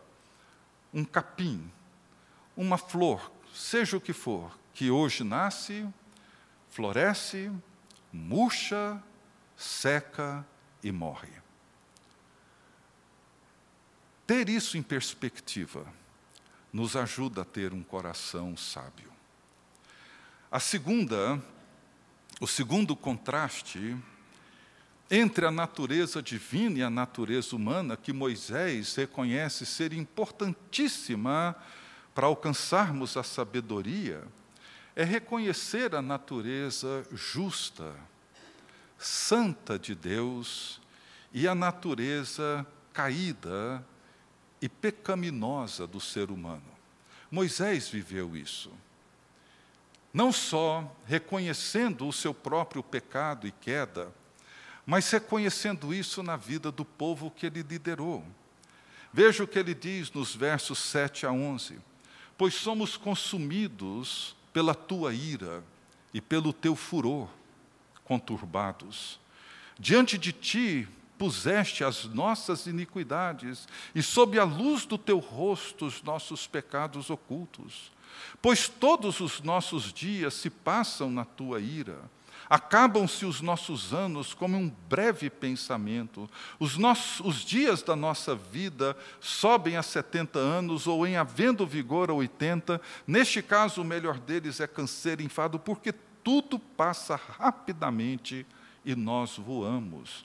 um 0.93 1.05
capim, 1.05 1.71
uma 2.57 2.79
flor, 2.79 3.31
seja 3.55 3.97
o 3.97 4.01
que 4.01 4.13
for, 4.13 4.59
que 4.73 4.91
hoje 4.91 5.23
nasce, 5.25 5.87
floresce, 6.71 7.53
murcha, 8.13 9.03
seca 9.57 10.47
e 10.83 10.91
morre. 10.93 11.33
Ter 14.27 14.49
isso 14.49 14.77
em 14.77 14.83
perspectiva 14.83 15.87
nos 16.73 16.97
ajuda 16.97 17.43
a 17.43 17.45
ter 17.45 17.73
um 17.73 17.83
coração 17.83 18.57
sábio. 18.57 19.11
A 20.51 20.61
segunda, 20.61 21.43
o 22.41 22.47
segundo 22.47 22.95
contraste 22.95 23.97
entre 25.11 25.47
a 25.47 25.51
natureza 25.51 26.23
divina 26.23 26.79
e 26.79 26.83
a 26.83 26.91
natureza 26.91 27.57
humana, 27.57 27.97
que 27.97 28.13
Moisés 28.13 28.95
reconhece 28.95 29.65
ser 29.65 29.93
importantíssima 29.93 31.57
para 32.15 32.27
alcançarmos 32.27 33.17
a 33.17 33.23
sabedoria, 33.23 34.23
é 34.95 35.05
reconhecer 35.05 35.95
a 35.95 36.03
natureza 36.03 37.07
justa, 37.13 37.95
santa 38.99 39.79
de 39.79 39.95
Deus 39.95 40.81
e 41.33 41.47
a 41.47 41.55
natureza 41.55 42.67
caída 42.93 43.85
e 44.61 44.69
pecaminosa 44.69 45.87
do 45.87 46.01
ser 46.01 46.31
humano. 46.31 46.77
Moisés 47.31 47.89
viveu 47.89 48.37
isso. 48.37 48.73
Não 50.13 50.33
só 50.33 50.97
reconhecendo 51.07 52.09
o 52.09 52.13
seu 52.13 52.35
próprio 52.35 52.83
pecado 52.83 53.47
e 53.47 53.53
queda, 53.53 54.13
mas 54.89 55.11
reconhecendo 55.11 55.93
isso 55.93 56.23
na 56.23 56.35
vida 56.35 56.73
do 56.73 56.83
povo 56.83 57.31
que 57.31 57.45
ele 57.45 57.63
liderou. 57.63 58.25
Veja 59.13 59.45
o 59.45 59.47
que 59.47 59.59
ele 59.59 59.75
diz 59.75 60.11
nos 60.11 60.35
versos 60.35 60.79
7 60.79 61.27
a 61.27 61.31
11: 61.31 61.79
Pois 62.39 62.55
somos 62.55 62.97
consumidos 62.97 64.35
pela 64.51 64.75
tua 64.75 65.13
ira 65.13 65.63
e 66.15 66.23
pelo 66.23 66.55
teu 66.55 66.75
furor 66.75 67.29
conturbados. 68.03 69.21
Diante 69.79 70.17
de 70.17 70.33
ti 70.33 70.89
puseste 71.19 71.85
as 71.85 72.05
nossas 72.07 72.67
iniquidades, 72.67 73.69
e 73.95 74.03
sob 74.03 74.39
a 74.39 74.45
luz 74.45 74.87
do 74.87 74.97
teu 74.97 75.19
rosto 75.19 75.85
os 75.85 76.03
nossos 76.03 76.47
pecados 76.47 77.11
ocultos. 77.11 77.93
Pois 78.41 78.69
todos 78.69 79.21
os 79.21 79.43
nossos 79.43 79.93
dias 79.93 80.33
se 80.33 80.49
passam 80.49 81.11
na 81.11 81.27
tua 81.27 81.61
ira. 81.61 82.01
Acabam-se 82.49 83.27
os 83.27 83.41
nossos 83.41 83.93
anos 83.93 84.33
como 84.33 84.57
um 84.57 84.73
breve 84.89 85.29
pensamento. 85.29 86.29
Os, 86.59 86.77
nossos, 86.77 87.21
os 87.21 87.45
dias 87.45 87.83
da 87.83 87.95
nossa 87.95 88.35
vida 88.35 88.97
sobem 89.21 89.77
a 89.77 89.83
70 89.83 90.39
anos, 90.39 90.87
ou 90.87 91.07
em 91.07 91.17
havendo 91.17 91.67
vigor 91.67 92.11
a 92.11 92.15
80. 92.15 92.81
Neste 93.07 93.43
caso, 93.43 93.83
o 93.83 93.85
melhor 93.85 94.19
deles 94.19 94.61
é 94.61 94.67
canseiro 94.67 95.21
e 95.21 95.27
enfado, 95.27 95.59
porque 95.59 95.93
tudo 96.25 96.59
passa 96.59 97.17
rapidamente 97.17 98.47
e 98.85 98.95
nós 98.95 99.37
voamos. 99.37 100.25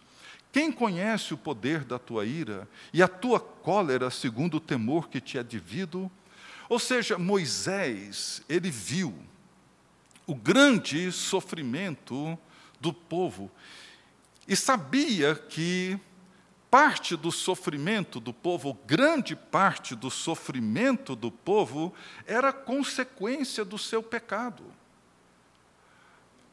Quem 0.52 0.72
conhece 0.72 1.34
o 1.34 1.38
poder 1.38 1.84
da 1.84 1.98
tua 1.98 2.26
ira 2.26 2.70
e 2.94 3.02
a 3.02 3.08
tua 3.08 3.40
cólera 3.40 4.10
segundo 4.10 4.58
o 4.58 4.62
temor 4.62 5.10
que 5.10 5.20
te 5.20 5.38
é 5.38 5.44
devido? 5.44 6.10
Ou 6.70 6.80
seja, 6.80 7.18
Moisés, 7.18 8.44
ele 8.48 8.70
viu 8.70 9.14
o 10.26 10.36
grande 10.36 11.12
sofrimento 11.12 12.38
do 12.80 12.94
povo 12.94 13.52
e 14.48 14.56
sabia 14.56 15.36
que 15.36 16.00
parte 16.70 17.16
do 17.16 17.32
sofrimento 17.32 18.20
do 18.20 18.34
povo, 18.34 18.78
grande 18.86 19.36
parte 19.36 19.96
do 19.96 20.10
sofrimento 20.10 21.16
do 21.16 21.32
povo, 21.32 21.94
era 22.26 22.52
consequência 22.52 23.64
do 23.64 23.78
seu 23.78 24.02
pecado. 24.02 24.64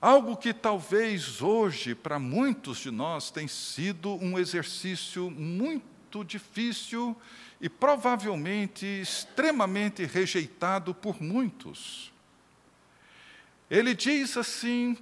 Algo 0.00 0.36
que 0.36 0.54
talvez 0.54 1.42
hoje, 1.42 1.94
para 1.94 2.18
muitos 2.18 2.78
de 2.78 2.90
nós, 2.90 3.30
tem 3.30 3.48
sido 3.48 4.14
um 4.14 4.38
exercício 4.38 5.30
muito 5.30 6.24
difícil 6.24 7.16
e 7.60 7.68
provavelmente 7.68 8.86
extremamente 8.86 10.04
rejeitado 10.04 10.94
por 10.94 11.20
muitos. 11.20 12.12
Ele 13.70 13.94
diz 13.94 14.36
assim: 14.36 14.98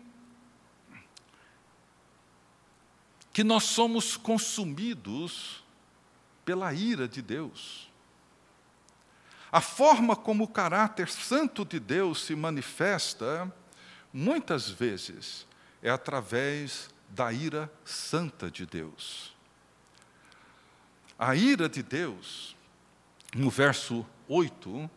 que 3.33 3.45
nós 3.45 3.65
somos 3.65 4.17
consumidos 4.17 5.65
pela 6.45 6.75
ira 6.75 7.07
de 7.07 7.23
Deus. 7.23 7.89
A 9.53 9.61
forma 9.61 10.17
como 10.17 10.45
o 10.45 10.49
caráter 10.49 11.09
santo 11.09 11.65
de 11.65 11.79
Deus 11.79 12.23
se 12.23 12.35
manifesta 12.35 13.55
muitas 14.13 14.69
vezes 14.69 15.47
é 15.81 15.89
através 15.89 16.91
da 17.09 17.33
ira 17.33 17.73
santa 17.85 18.51
de 18.51 18.67
Deus. 18.67 19.35
A 21.19 21.35
ira 21.35 21.69
de 21.69 21.83
Deus, 21.83 22.57
no 23.35 23.49
verso 23.49 24.05
8, 24.29 24.91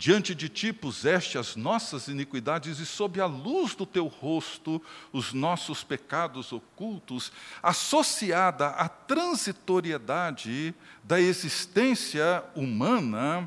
diante 0.00 0.34
de 0.34 0.48
ti 0.48 0.72
puseste 0.72 1.36
as 1.36 1.54
nossas 1.54 2.08
iniquidades 2.08 2.78
e 2.78 2.86
sob 2.86 3.20
a 3.20 3.26
luz 3.26 3.74
do 3.74 3.84
teu 3.84 4.06
rosto 4.06 4.80
os 5.12 5.34
nossos 5.34 5.84
pecados 5.84 6.54
ocultos, 6.54 7.30
associada 7.62 8.68
à 8.68 8.88
transitoriedade 8.88 10.74
da 11.04 11.20
existência 11.20 12.42
humana, 12.56 13.46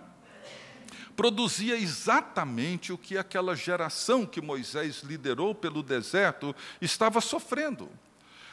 produzia 1.15 1.75
exatamente 1.75 2.93
o 2.93 2.99
que 2.99 3.17
aquela 3.17 3.55
geração 3.55 4.23
que 4.23 4.39
Moisés 4.39 5.01
liderou 5.01 5.55
pelo 5.55 5.81
deserto 5.81 6.55
estava 6.79 7.19
sofrendo. 7.19 7.89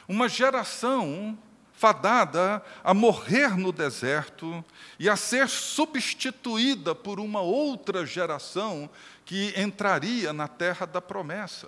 Uma 0.07 0.27
geração 0.27 1.37
fadada 1.81 2.63
a 2.83 2.93
morrer 2.93 3.57
no 3.57 3.71
deserto 3.71 4.63
e 4.99 5.09
a 5.09 5.15
ser 5.15 5.49
substituída 5.49 6.93
por 6.93 7.19
uma 7.19 7.41
outra 7.41 8.05
geração 8.05 8.87
que 9.25 9.51
entraria 9.59 10.31
na 10.31 10.47
terra 10.47 10.85
da 10.85 11.01
promessa. 11.01 11.67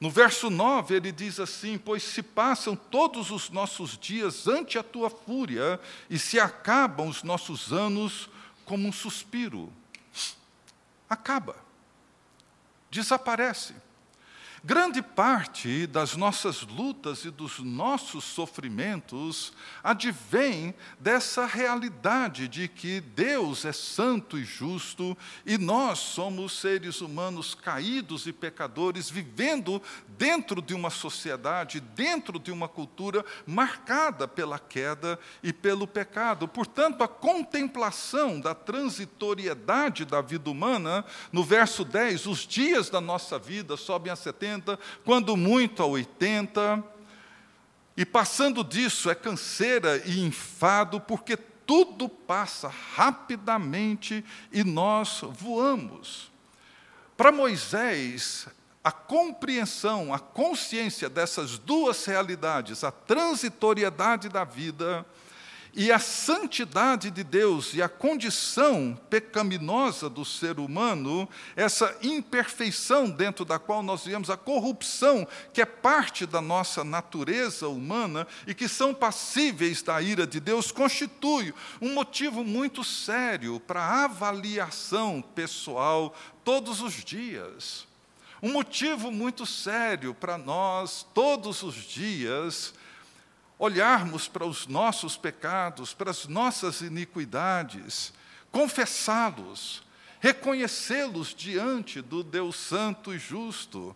No 0.00 0.08
verso 0.08 0.48
9 0.48 0.94
ele 0.94 1.12
diz 1.12 1.38
assim: 1.38 1.76
Pois 1.76 2.02
se 2.02 2.22
passam 2.22 2.74
todos 2.74 3.30
os 3.30 3.50
nossos 3.50 3.98
dias 3.98 4.48
ante 4.48 4.78
a 4.78 4.82
tua 4.82 5.10
fúria, 5.10 5.78
e 6.08 6.18
se 6.18 6.40
acabam 6.40 7.08
os 7.08 7.22
nossos 7.22 7.74
anos 7.74 8.30
como 8.64 8.88
um 8.88 8.92
suspiro. 8.92 9.70
Acaba, 11.10 11.56
desaparece. 12.90 13.74
Grande 14.64 15.02
parte 15.02 15.88
das 15.88 16.14
nossas 16.14 16.62
lutas 16.62 17.24
e 17.24 17.32
dos 17.32 17.58
nossos 17.58 18.22
sofrimentos 18.22 19.52
advém 19.82 20.72
dessa 21.00 21.46
realidade 21.46 22.46
de 22.46 22.68
que 22.68 23.00
Deus 23.00 23.64
é 23.64 23.72
santo 23.72 24.38
e 24.38 24.44
justo 24.44 25.18
e 25.44 25.58
nós 25.58 25.98
somos 25.98 26.60
seres 26.60 27.00
humanos 27.00 27.56
caídos 27.56 28.24
e 28.28 28.32
pecadores 28.32 29.10
vivendo 29.10 29.82
dentro 30.16 30.62
de 30.62 30.74
uma 30.74 30.90
sociedade, 30.90 31.80
dentro 31.80 32.38
de 32.38 32.52
uma 32.52 32.68
cultura 32.68 33.24
marcada 33.44 34.28
pela 34.28 34.60
queda 34.60 35.18
e 35.42 35.52
pelo 35.52 35.88
pecado. 35.88 36.46
Portanto, 36.46 37.02
a 37.02 37.08
contemplação 37.08 38.38
da 38.38 38.54
transitoriedade 38.54 40.04
da 40.04 40.20
vida 40.20 40.48
humana, 40.48 41.04
no 41.32 41.42
verso 41.42 41.84
10, 41.84 42.26
os 42.26 42.46
dias 42.46 42.88
da 42.88 43.00
nossa 43.00 43.40
vida 43.40 43.76
sobem 43.76 44.12
a 44.12 44.14
70 44.14 44.51
70, 44.52 44.78
quando 45.04 45.36
muito 45.36 45.82
a 45.82 45.86
80. 45.86 46.82
E 47.96 48.04
passando 48.04 48.64
disso 48.64 49.10
é 49.10 49.14
canseira 49.14 50.02
e 50.06 50.20
enfado, 50.24 51.00
porque 51.00 51.36
tudo 51.36 52.08
passa 52.08 52.68
rapidamente 52.68 54.24
e 54.50 54.64
nós 54.64 55.20
voamos. 55.22 56.30
Para 57.16 57.30
Moisés, 57.30 58.48
a 58.82 58.90
compreensão, 58.90 60.12
a 60.12 60.18
consciência 60.18 61.08
dessas 61.08 61.58
duas 61.58 62.04
realidades, 62.04 62.82
a 62.82 62.90
transitoriedade 62.90 64.28
da 64.28 64.44
vida 64.44 65.04
E 65.74 65.90
a 65.90 65.98
santidade 65.98 67.10
de 67.10 67.24
Deus 67.24 67.72
e 67.72 67.80
a 67.80 67.88
condição 67.88 68.98
pecaminosa 69.08 70.10
do 70.10 70.22
ser 70.22 70.60
humano, 70.60 71.26
essa 71.56 71.96
imperfeição 72.02 73.08
dentro 73.08 73.42
da 73.42 73.58
qual 73.58 73.82
nós 73.82 74.04
vemos, 74.04 74.28
a 74.28 74.36
corrupção, 74.36 75.26
que 75.50 75.62
é 75.62 75.64
parte 75.64 76.26
da 76.26 76.42
nossa 76.42 76.84
natureza 76.84 77.68
humana 77.68 78.26
e 78.46 78.52
que 78.52 78.68
são 78.68 78.92
passíveis 78.92 79.80
da 79.80 80.02
ira 80.02 80.26
de 80.26 80.40
Deus, 80.40 80.70
constitui 80.70 81.54
um 81.80 81.94
motivo 81.94 82.44
muito 82.44 82.84
sério 82.84 83.58
para 83.58 84.04
avaliação 84.04 85.24
pessoal 85.34 86.14
todos 86.44 86.82
os 86.82 87.02
dias. 87.02 87.86
Um 88.42 88.52
motivo 88.52 89.10
muito 89.10 89.46
sério 89.46 90.12
para 90.12 90.36
nós, 90.36 91.06
todos 91.14 91.62
os 91.62 91.76
dias, 91.76 92.74
olharmos 93.62 94.26
para 94.26 94.44
os 94.44 94.66
nossos 94.66 95.16
pecados, 95.16 95.94
para 95.94 96.10
as 96.10 96.26
nossas 96.26 96.80
iniquidades, 96.80 98.12
confessá-los, 98.50 99.84
reconhecê-los 100.18 101.32
diante 101.32 102.02
do 102.02 102.24
Deus 102.24 102.56
Santo 102.56 103.14
e 103.14 103.20
Justo, 103.20 103.94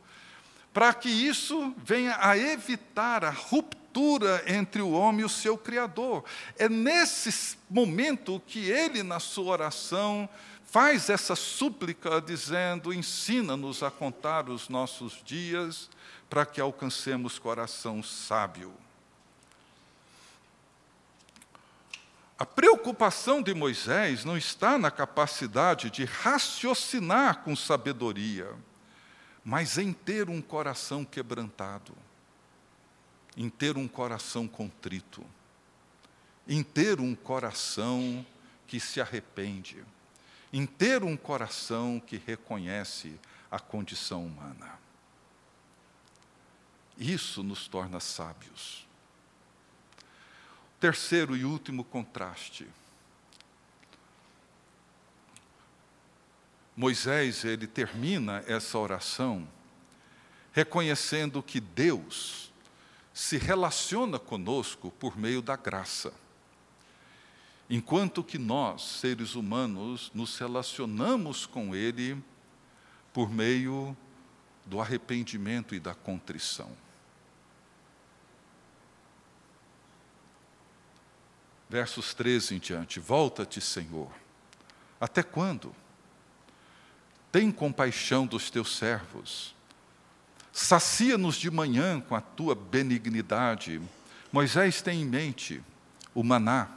para 0.72 0.94
que 0.94 1.08
isso 1.08 1.74
venha 1.78 2.16
a 2.20 2.38
evitar 2.38 3.24
a 3.24 3.30
ruptura 3.30 4.44
entre 4.46 4.80
o 4.80 4.92
homem 4.92 5.22
e 5.22 5.24
o 5.24 5.28
seu 5.28 5.58
Criador. 5.58 6.24
É 6.56 6.68
nesse 6.68 7.58
momento 7.68 8.40
que 8.46 8.70
ele, 8.70 9.02
na 9.02 9.18
sua 9.18 9.50
oração, 9.50 10.28
faz 10.64 11.10
essa 11.10 11.34
súplica 11.34 12.20
dizendo: 12.20 12.94
ensina-nos 12.94 13.82
a 13.82 13.90
contar 13.90 14.48
os 14.48 14.68
nossos 14.68 15.20
dias, 15.24 15.90
para 16.30 16.46
que 16.46 16.60
alcancemos 16.60 17.36
coração 17.36 18.00
sábio. 18.00 18.85
A 22.38 22.44
preocupação 22.44 23.40
de 23.40 23.54
Moisés 23.54 24.24
não 24.24 24.36
está 24.36 24.76
na 24.76 24.90
capacidade 24.90 25.88
de 25.88 26.04
raciocinar 26.04 27.42
com 27.42 27.56
sabedoria, 27.56 28.54
mas 29.42 29.78
em 29.78 29.90
ter 29.90 30.28
um 30.28 30.42
coração 30.42 31.02
quebrantado, 31.02 31.96
em 33.36 33.48
ter 33.48 33.78
um 33.78 33.88
coração 33.88 34.46
contrito, 34.46 35.24
em 36.46 36.62
ter 36.62 37.00
um 37.00 37.14
coração 37.14 38.24
que 38.66 38.78
se 38.78 39.00
arrepende, 39.00 39.82
em 40.52 40.66
ter 40.66 41.02
um 41.02 41.16
coração 41.16 41.98
que 42.04 42.18
reconhece 42.18 43.18
a 43.50 43.58
condição 43.58 44.26
humana. 44.26 44.78
Isso 46.98 47.42
nos 47.42 47.66
torna 47.66 47.98
sábios. 47.98 48.85
Terceiro 50.78 51.36
e 51.36 51.44
último 51.44 51.82
contraste. 51.84 52.66
Moisés, 56.76 57.44
ele 57.44 57.66
termina 57.66 58.44
essa 58.46 58.78
oração 58.78 59.48
reconhecendo 60.52 61.42
que 61.42 61.60
Deus 61.60 62.50
se 63.12 63.36
relaciona 63.36 64.18
conosco 64.18 64.90
por 64.90 65.16
meio 65.16 65.42
da 65.42 65.54
graça. 65.56 66.12
Enquanto 67.68 68.22
que 68.22 68.38
nós, 68.38 68.82
seres 68.82 69.34
humanos, 69.34 70.10
nos 70.14 70.38
relacionamos 70.38 71.44
com 71.46 71.74
Ele 71.74 72.22
por 73.12 73.30
meio 73.30 73.96
do 74.64 74.80
arrependimento 74.80 75.74
e 75.74 75.80
da 75.80 75.94
contrição. 75.94 76.70
Versos 81.68 82.14
13 82.14 82.56
em 82.56 82.58
diante: 82.58 83.00
Volta-te, 83.00 83.60
Senhor. 83.60 84.10
Até 85.00 85.22
quando? 85.22 85.74
Tem 87.30 87.50
compaixão 87.50 88.26
dos 88.26 88.50
teus 88.50 88.76
servos. 88.76 89.54
Sacia-nos 90.52 91.36
de 91.36 91.50
manhã 91.50 92.00
com 92.00 92.14
a 92.14 92.20
tua 92.20 92.54
benignidade. 92.54 93.80
Moisés 94.32 94.80
tem 94.80 95.02
em 95.02 95.04
mente 95.04 95.62
o 96.14 96.22
maná 96.22 96.68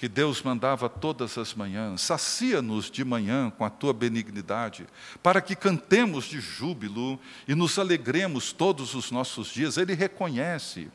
que 0.00 0.08
Deus 0.08 0.40
mandava 0.40 0.88
todas 0.88 1.36
as 1.36 1.52
manhãs. 1.52 2.00
Sacia-nos 2.00 2.90
de 2.90 3.04
manhã 3.04 3.50
com 3.50 3.66
a 3.66 3.68
tua 3.68 3.92
benignidade, 3.92 4.86
para 5.22 5.42
que 5.42 5.54
cantemos 5.54 6.24
de 6.24 6.40
júbilo 6.40 7.20
e 7.46 7.54
nos 7.54 7.78
alegremos 7.78 8.50
todos 8.50 8.94
os 8.94 9.10
nossos 9.10 9.48
dias. 9.48 9.76
Ele 9.76 9.92
reconhece 9.92 10.88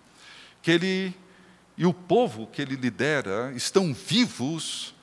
que 0.59 0.71
ele 0.71 1.13
e 1.77 1.85
o 1.85 1.93
povo 1.93 2.47
que 2.47 2.61
ele 2.61 2.75
lidera 2.75 3.51
estão 3.55 3.93
vivos 3.93 4.93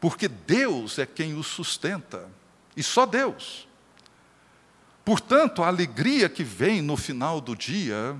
porque 0.00 0.26
Deus 0.26 0.98
é 0.98 1.06
quem 1.06 1.34
os 1.34 1.46
sustenta, 1.46 2.28
e 2.76 2.82
só 2.82 3.06
Deus. 3.06 3.68
Portanto, 5.04 5.62
a 5.62 5.68
alegria 5.68 6.28
que 6.28 6.42
vem 6.42 6.82
no 6.82 6.96
final 6.96 7.40
do 7.40 7.54
dia 7.54 8.16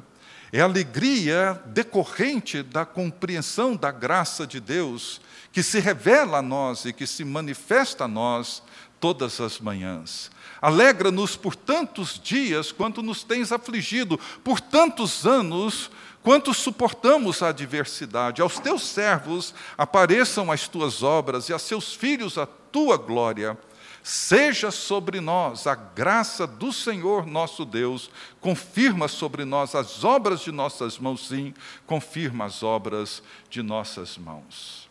é 0.53 0.61
alegria 0.61 1.61
decorrente 1.67 2.63
da 2.63 2.85
compreensão 2.85 3.75
da 3.75 3.91
graça 3.91 4.47
de 4.47 4.61
Deus, 4.61 5.21
que 5.51 5.63
se 5.63 5.81
revela 5.81 6.39
a 6.39 6.43
nós 6.43 6.85
e 6.85 6.93
que 6.93 7.07
se 7.07 7.25
manifesta 7.25 8.05
a 8.05 8.09
nós 8.09 8.63
todas 9.01 9.41
as 9.41 9.59
manhãs. 9.59 10.31
Alegra-nos 10.61 11.35
por 11.35 11.57
tantos 11.57 12.21
dias 12.23 12.71
quanto 12.71 13.03
nos 13.03 13.25
tens 13.25 13.51
afligido, 13.51 14.21
por 14.45 14.61
tantos 14.61 15.27
anos 15.27 15.91
quanto 16.23 16.55
suportamos 16.55 17.43
a 17.43 17.49
adversidade. 17.49 18.41
Aos 18.41 18.59
teus 18.59 18.83
servos 18.83 19.55
apareçam 19.77 20.51
as 20.51 20.69
tuas 20.69 21.03
obras 21.03 21.49
e 21.49 21.53
a 21.53 21.59
seus 21.59 21.95
filhos 21.95 22.39
a 22.39 22.47
tua 22.47 22.97
glória. 22.97 23.59
Seja 24.03 24.73
sobre 24.73 25.21
nós 25.21 25.67
a 25.67 25.77
graça 25.77 26.45
do 26.45 26.73
Senhor 26.73 27.25
nosso 27.25 27.65
Deus, 27.65 28.11
confirma 28.41 29.07
sobre 29.07 29.45
nós 29.45 29.75
as 29.77 30.03
obras 30.03 30.41
de 30.41 30.51
nossas 30.51 30.99
mãos, 30.99 31.29
sim, 31.29 31.55
confirma 31.87 32.47
as 32.47 32.65
obras 32.65 33.23
de 33.49 33.63
nossas 33.63 34.19
mãos. 34.19 34.91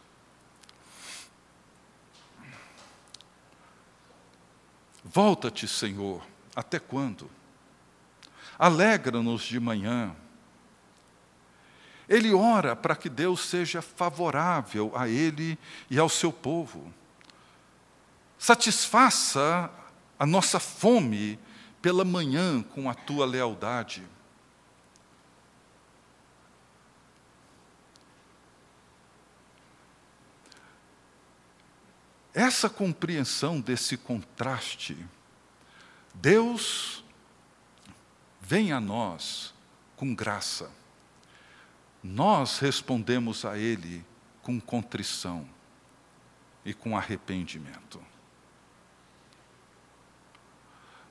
Volta-te, 5.03 5.67
Senhor, 5.67 6.21
até 6.55 6.79
quando? 6.79 7.29
Alegra-nos 8.57 9.41
de 9.41 9.59
manhã 9.59 10.15
ele 12.11 12.33
ora 12.33 12.75
para 12.75 12.93
que 12.93 13.07
Deus 13.07 13.39
seja 13.45 13.81
favorável 13.81 14.91
a 14.93 15.07
ele 15.07 15.57
e 15.89 15.97
ao 15.97 16.09
seu 16.09 16.29
povo. 16.33 16.93
Satisfaça 18.37 19.71
a 20.19 20.25
nossa 20.25 20.59
fome 20.59 21.39
pela 21.81 22.03
manhã 22.03 22.61
com 22.61 22.89
a 22.89 22.93
tua 22.93 23.25
lealdade. 23.25 24.05
Essa 32.33 32.69
compreensão 32.69 33.61
desse 33.61 33.95
contraste, 33.95 34.97
Deus 36.13 37.05
vem 38.41 38.73
a 38.73 38.81
nós 38.81 39.53
com 39.95 40.13
graça 40.13 40.80
nós 42.03 42.59
respondemos 42.59 43.45
a 43.45 43.57
Ele 43.57 44.03
com 44.41 44.59
contrição 44.59 45.47
e 46.65 46.73
com 46.73 46.97
arrependimento. 46.97 48.01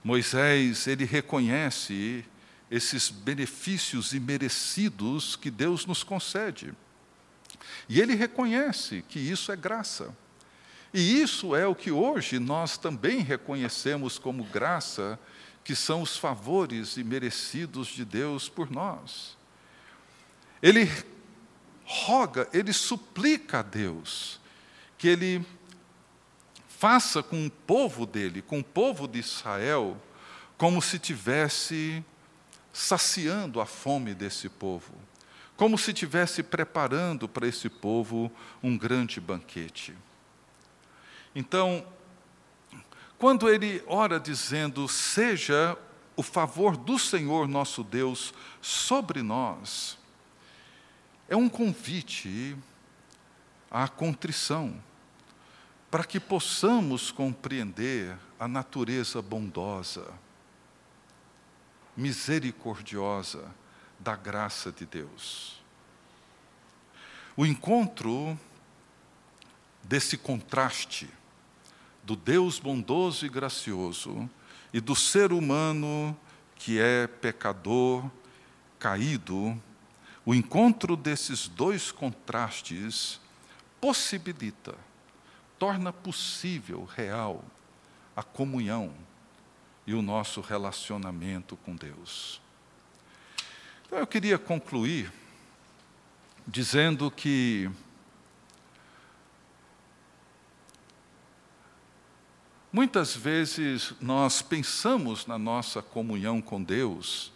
Moisés, 0.02 0.86
ele 0.86 1.04
reconhece 1.04 2.24
esses 2.70 3.10
benefícios 3.10 4.14
imerecidos 4.14 5.36
que 5.36 5.50
Deus 5.50 5.84
nos 5.84 6.02
concede. 6.02 6.72
E 7.88 8.00
ele 8.00 8.14
reconhece 8.14 9.04
que 9.08 9.18
isso 9.18 9.52
é 9.52 9.56
graça. 9.56 10.16
E 10.94 11.20
isso 11.20 11.54
é 11.54 11.66
o 11.66 11.74
que 11.74 11.90
hoje 11.90 12.38
nós 12.38 12.78
também 12.78 13.20
reconhecemos 13.20 14.18
como 14.18 14.44
graça, 14.44 15.18
que 15.62 15.74
são 15.74 16.02
os 16.02 16.16
favores 16.16 16.96
imerecidos 16.96 17.88
de 17.88 18.04
Deus 18.04 18.48
por 18.48 18.70
nós. 18.70 19.36
Ele 20.62 20.90
roga, 21.84 22.48
ele 22.52 22.72
suplica 22.72 23.60
a 23.60 23.62
Deus 23.62 24.40
que 24.96 25.08
ele 25.08 25.44
faça 26.68 27.22
com 27.22 27.46
o 27.46 27.50
povo 27.50 28.06
dele, 28.06 28.42
com 28.42 28.60
o 28.60 28.64
povo 28.64 29.08
de 29.08 29.18
Israel, 29.18 29.96
como 30.56 30.80
se 30.80 30.98
tivesse 30.98 32.04
saciando 32.72 33.60
a 33.60 33.66
fome 33.66 34.14
desse 34.14 34.48
povo, 34.48 34.92
como 35.56 35.76
se 35.76 35.92
tivesse 35.92 36.42
preparando 36.42 37.28
para 37.28 37.46
esse 37.46 37.68
povo 37.68 38.30
um 38.62 38.78
grande 38.78 39.20
banquete. 39.20 39.94
Então, 41.34 41.86
quando 43.18 43.48
ele 43.48 43.82
ora 43.86 44.18
dizendo: 44.18 44.88
Seja 44.88 45.76
o 46.16 46.22
favor 46.22 46.76
do 46.76 46.98
Senhor 46.98 47.46
nosso 47.46 47.84
Deus 47.84 48.32
sobre 48.60 49.22
nós, 49.22 49.98
é 51.30 51.36
um 51.36 51.48
convite 51.48 52.56
à 53.70 53.86
contrição, 53.86 54.74
para 55.88 56.02
que 56.02 56.18
possamos 56.18 57.12
compreender 57.12 58.18
a 58.38 58.48
natureza 58.48 59.22
bondosa, 59.22 60.12
misericordiosa 61.96 63.48
da 63.96 64.16
graça 64.16 64.72
de 64.72 64.84
Deus. 64.84 65.62
O 67.36 67.46
encontro 67.46 68.36
desse 69.84 70.18
contraste 70.18 71.08
do 72.02 72.16
Deus 72.16 72.58
bondoso 72.58 73.24
e 73.24 73.28
gracioso 73.28 74.28
e 74.72 74.80
do 74.80 74.96
ser 74.96 75.32
humano 75.32 76.16
que 76.56 76.80
é 76.80 77.06
pecador, 77.06 78.10
caído, 78.80 79.60
o 80.30 80.34
encontro 80.34 80.96
desses 80.96 81.48
dois 81.48 81.90
contrastes 81.90 83.20
possibilita, 83.80 84.76
torna 85.58 85.92
possível, 85.92 86.84
real, 86.84 87.44
a 88.14 88.22
comunhão 88.22 88.94
e 89.84 89.92
o 89.92 90.00
nosso 90.00 90.40
relacionamento 90.40 91.56
com 91.56 91.74
Deus. 91.74 92.40
Então 93.84 93.98
eu 93.98 94.06
queria 94.06 94.38
concluir 94.38 95.12
dizendo 96.46 97.10
que 97.10 97.68
muitas 102.72 103.16
vezes 103.16 103.94
nós 104.00 104.42
pensamos 104.42 105.26
na 105.26 105.40
nossa 105.40 105.82
comunhão 105.82 106.40
com 106.40 106.62
Deus, 106.62 107.32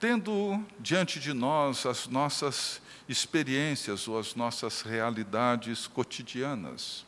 tendo 0.00 0.64
diante 0.78 1.20
de 1.20 1.34
nós 1.34 1.84
as 1.84 2.08
nossas 2.08 2.80
experiências 3.06 4.08
ou 4.08 4.18
as 4.18 4.34
nossas 4.34 4.80
realidades 4.80 5.86
cotidianas. 5.86 7.04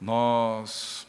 Nós 0.00 1.06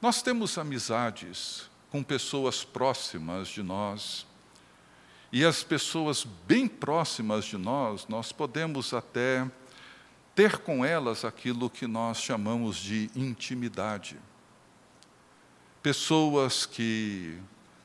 nós 0.00 0.20
temos 0.20 0.58
amizades 0.58 1.70
com 1.90 2.02
pessoas 2.02 2.62
próximas 2.62 3.48
de 3.48 3.62
nós. 3.62 4.26
E 5.32 5.44
as 5.44 5.62
pessoas 5.62 6.24
bem 6.46 6.68
próximas 6.68 7.46
de 7.46 7.56
nós, 7.56 8.06
nós 8.06 8.30
podemos 8.30 8.92
até 8.92 9.50
ter 10.34 10.58
com 10.58 10.84
elas 10.84 11.24
aquilo 11.24 11.70
que 11.70 11.86
nós 11.86 12.20
chamamos 12.20 12.76
de 12.76 13.10
intimidade. 13.16 14.18
Pessoas 15.82 16.66
que 16.66 17.38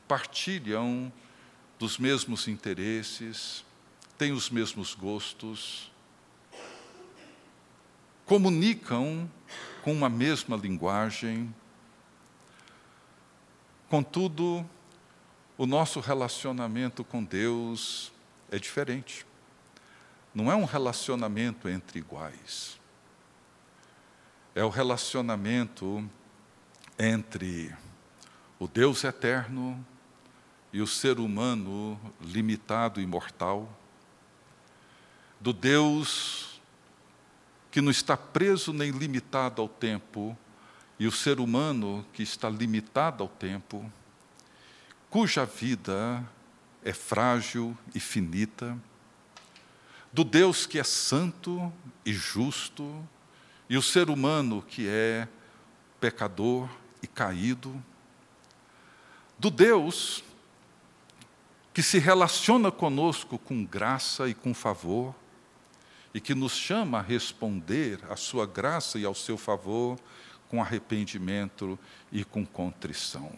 partilham 0.08 1.10
dos 1.80 1.98
mesmos 1.98 2.48
interesses, 2.48 3.66
têm 4.18 4.32
os 4.32 4.50
mesmos 4.50 4.94
gostos, 4.94 5.90
comunicam 8.26 9.28
com 9.82 9.94
uma 9.94 10.10
mesma 10.10 10.56
linguagem, 10.56 11.52
Contudo, 13.90 14.64
o 15.58 15.66
nosso 15.66 16.00
relacionamento 16.00 17.04
com 17.04 17.24
Deus 17.24 18.12
é 18.52 18.60
diferente. 18.60 19.26
Não 20.32 20.52
é 20.52 20.56
um 20.56 20.64
relacionamento 20.64 21.68
entre 21.68 21.98
iguais. 21.98 22.80
É 24.54 24.64
o 24.64 24.70
relacionamento 24.70 26.08
entre 27.00 27.76
o 28.60 28.68
Deus 28.68 29.04
eterno 29.04 29.84
e 30.72 30.82
o 30.82 30.88
ser 30.88 31.20
humano 31.20 32.00
limitado 32.22 33.02
e 33.02 33.06
mortal. 33.06 33.70
Do 35.40 35.54
Deus 35.54 36.50
que 37.72 37.82
não 37.82 37.92
está 37.92 38.18
preso 38.18 38.74
nem 38.74 38.92
limitado 38.92 39.62
ao 39.62 39.70
tempo, 39.70 40.38
e 41.00 41.08
o 41.08 41.12
ser 41.12 41.40
humano 41.40 42.06
que 42.12 42.24
está 42.24 42.50
limitado 42.50 43.24
ao 43.24 43.30
tempo, 43.30 43.90
cuja 45.10 45.46
vida 45.46 46.24
é 46.84 46.92
frágil 46.92 47.78
e 47.94 48.00
finita, 48.00 48.78
do 50.12 50.24
Deus 50.24 50.66
que 50.66 50.80
é 50.80 50.84
santo 50.84 51.72
e 52.06 52.12
justo, 52.12 53.08
e 53.70 53.78
o 53.78 53.82
ser 53.82 54.10
humano 54.10 54.64
que 54.68 54.88
é 54.88 55.28
pecador 56.02 56.68
e 57.04 57.08
caído, 57.08 57.82
do 59.38 59.50
Deus 59.50 60.24
que 61.80 61.84
se 61.84 61.98
relaciona 61.98 62.70
conosco 62.74 63.40
com 63.40 63.64
graça 63.64 64.28
e 64.28 64.34
com 64.34 64.54
favor, 64.54 65.16
e 66.14 66.20
que 66.20 66.36
nos 66.36 66.52
chama 66.52 67.00
a 67.00 67.02
responder 67.02 68.02
à 68.12 68.18
sua 68.18 68.46
graça 68.46 69.00
e 69.00 69.06
ao 69.06 69.16
seu 69.16 69.38
favor 69.38 69.98
com 70.50 70.62
arrependimento 70.62 71.80
e 72.12 72.26
com 72.26 72.46
contrição. 72.46 73.32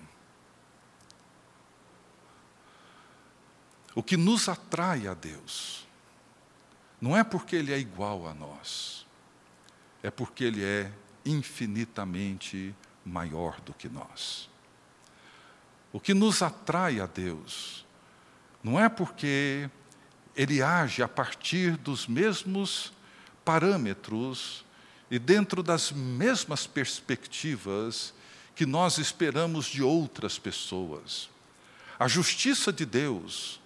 O 3.94 4.02
que 4.02 4.18
nos 4.18 4.50
atrai 4.50 5.06
a 5.06 5.14
Deus 5.14 5.88
não 7.00 7.16
é 7.16 7.24
porque 7.24 7.56
Ele 7.56 7.72
é 7.72 7.78
igual 7.78 8.28
a 8.28 8.34
nós, 8.34 9.06
é 10.02 10.10
porque 10.10 10.46
Ele 10.46 10.66
é 10.66 10.92
infinitamente 11.24 12.76
maior 13.06 13.62
do 13.62 13.72
que 13.72 13.88
nós. 13.88 14.50
O 15.94 16.00
que 16.00 16.16
nos 16.16 16.42
atrai 16.42 17.00
a 17.00 17.06
Deus 17.06 17.86
não 18.64 18.80
é 18.80 18.88
porque 18.88 19.70
Ele 20.36 20.62
age 20.62 21.02
a 21.02 21.08
partir 21.08 21.78
dos 21.78 22.08
mesmos 22.08 22.94
parâmetros 23.44 24.64
e 25.10 25.20
dentro 25.20 25.62
das 25.62 25.92
mesmas 25.92 26.66
perspectivas 26.68 28.14
que 28.56 28.66
nós 28.66 28.98
esperamos 28.98 29.66
de 29.66 29.82
outras 29.82 30.38
pessoas. 30.38 31.30
A 32.00 32.08
justiça 32.08 32.72
de 32.72 32.86
Deus 32.86 33.60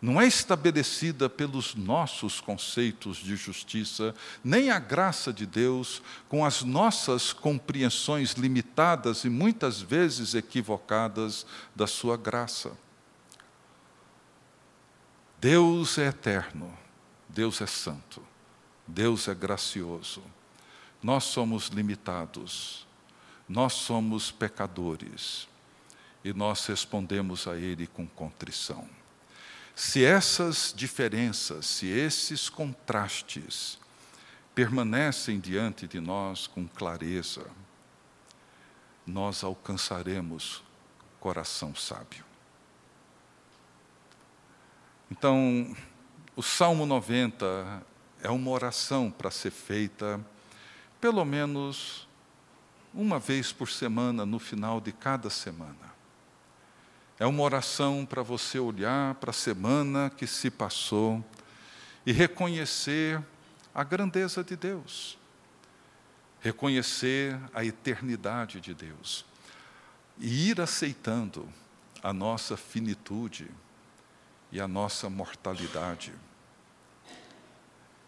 não 0.00 0.20
é 0.20 0.26
estabelecida 0.26 1.28
pelos 1.28 1.74
nossos 1.74 2.40
conceitos 2.40 3.18
de 3.18 3.36
justiça, 3.36 4.14
nem 4.42 4.70
a 4.70 4.78
graça 4.78 5.32
de 5.32 5.44
Deus 5.44 6.00
com 6.28 6.44
as 6.44 6.62
nossas 6.62 7.32
compreensões 7.32 8.32
limitadas 8.32 9.24
e 9.24 9.28
muitas 9.28 9.82
vezes 9.82 10.34
equivocadas 10.34 11.44
da 11.76 11.86
Sua 11.86 12.16
graça. 12.16 12.72
Deus 15.40 15.96
é 15.96 16.08
eterno, 16.08 16.70
Deus 17.26 17.62
é 17.62 17.66
santo, 17.66 18.22
Deus 18.86 19.26
é 19.26 19.34
gracioso. 19.34 20.22
Nós 21.02 21.24
somos 21.24 21.68
limitados, 21.68 22.86
nós 23.48 23.72
somos 23.72 24.30
pecadores 24.30 25.48
e 26.22 26.34
nós 26.34 26.66
respondemos 26.66 27.46
a 27.46 27.56
Ele 27.56 27.86
com 27.86 28.06
contrição. 28.06 28.86
Se 29.74 30.04
essas 30.04 30.74
diferenças, 30.76 31.64
se 31.64 31.86
esses 31.86 32.50
contrastes 32.50 33.78
permanecem 34.54 35.40
diante 35.40 35.88
de 35.88 36.00
nós 36.00 36.46
com 36.46 36.68
clareza, 36.68 37.46
nós 39.06 39.42
alcançaremos 39.42 40.62
coração 41.18 41.74
sábio. 41.74 42.29
Então, 45.10 45.76
o 46.36 46.42
Salmo 46.42 46.86
90 46.86 47.82
é 48.22 48.30
uma 48.30 48.50
oração 48.50 49.10
para 49.10 49.30
ser 49.30 49.50
feita 49.50 50.24
pelo 51.00 51.24
menos 51.24 52.06
uma 52.94 53.18
vez 53.18 53.52
por 53.52 53.68
semana, 53.68 54.24
no 54.24 54.38
final 54.38 54.80
de 54.80 54.92
cada 54.92 55.28
semana. 55.28 55.90
É 57.18 57.26
uma 57.26 57.42
oração 57.42 58.06
para 58.06 58.22
você 58.22 58.58
olhar 58.58 59.14
para 59.16 59.30
a 59.30 59.34
semana 59.34 60.10
que 60.10 60.26
se 60.26 60.50
passou 60.50 61.24
e 62.06 62.12
reconhecer 62.12 63.22
a 63.74 63.82
grandeza 63.82 64.44
de 64.44 64.56
Deus, 64.56 65.18
reconhecer 66.40 67.38
a 67.52 67.64
eternidade 67.64 68.60
de 68.60 68.74
Deus. 68.74 69.24
E 70.18 70.50
ir 70.50 70.60
aceitando 70.60 71.48
a 72.02 72.12
nossa 72.12 72.56
finitude 72.56 73.50
e 74.52 74.60
a 74.60 74.66
nossa 74.66 75.08
mortalidade. 75.08 76.12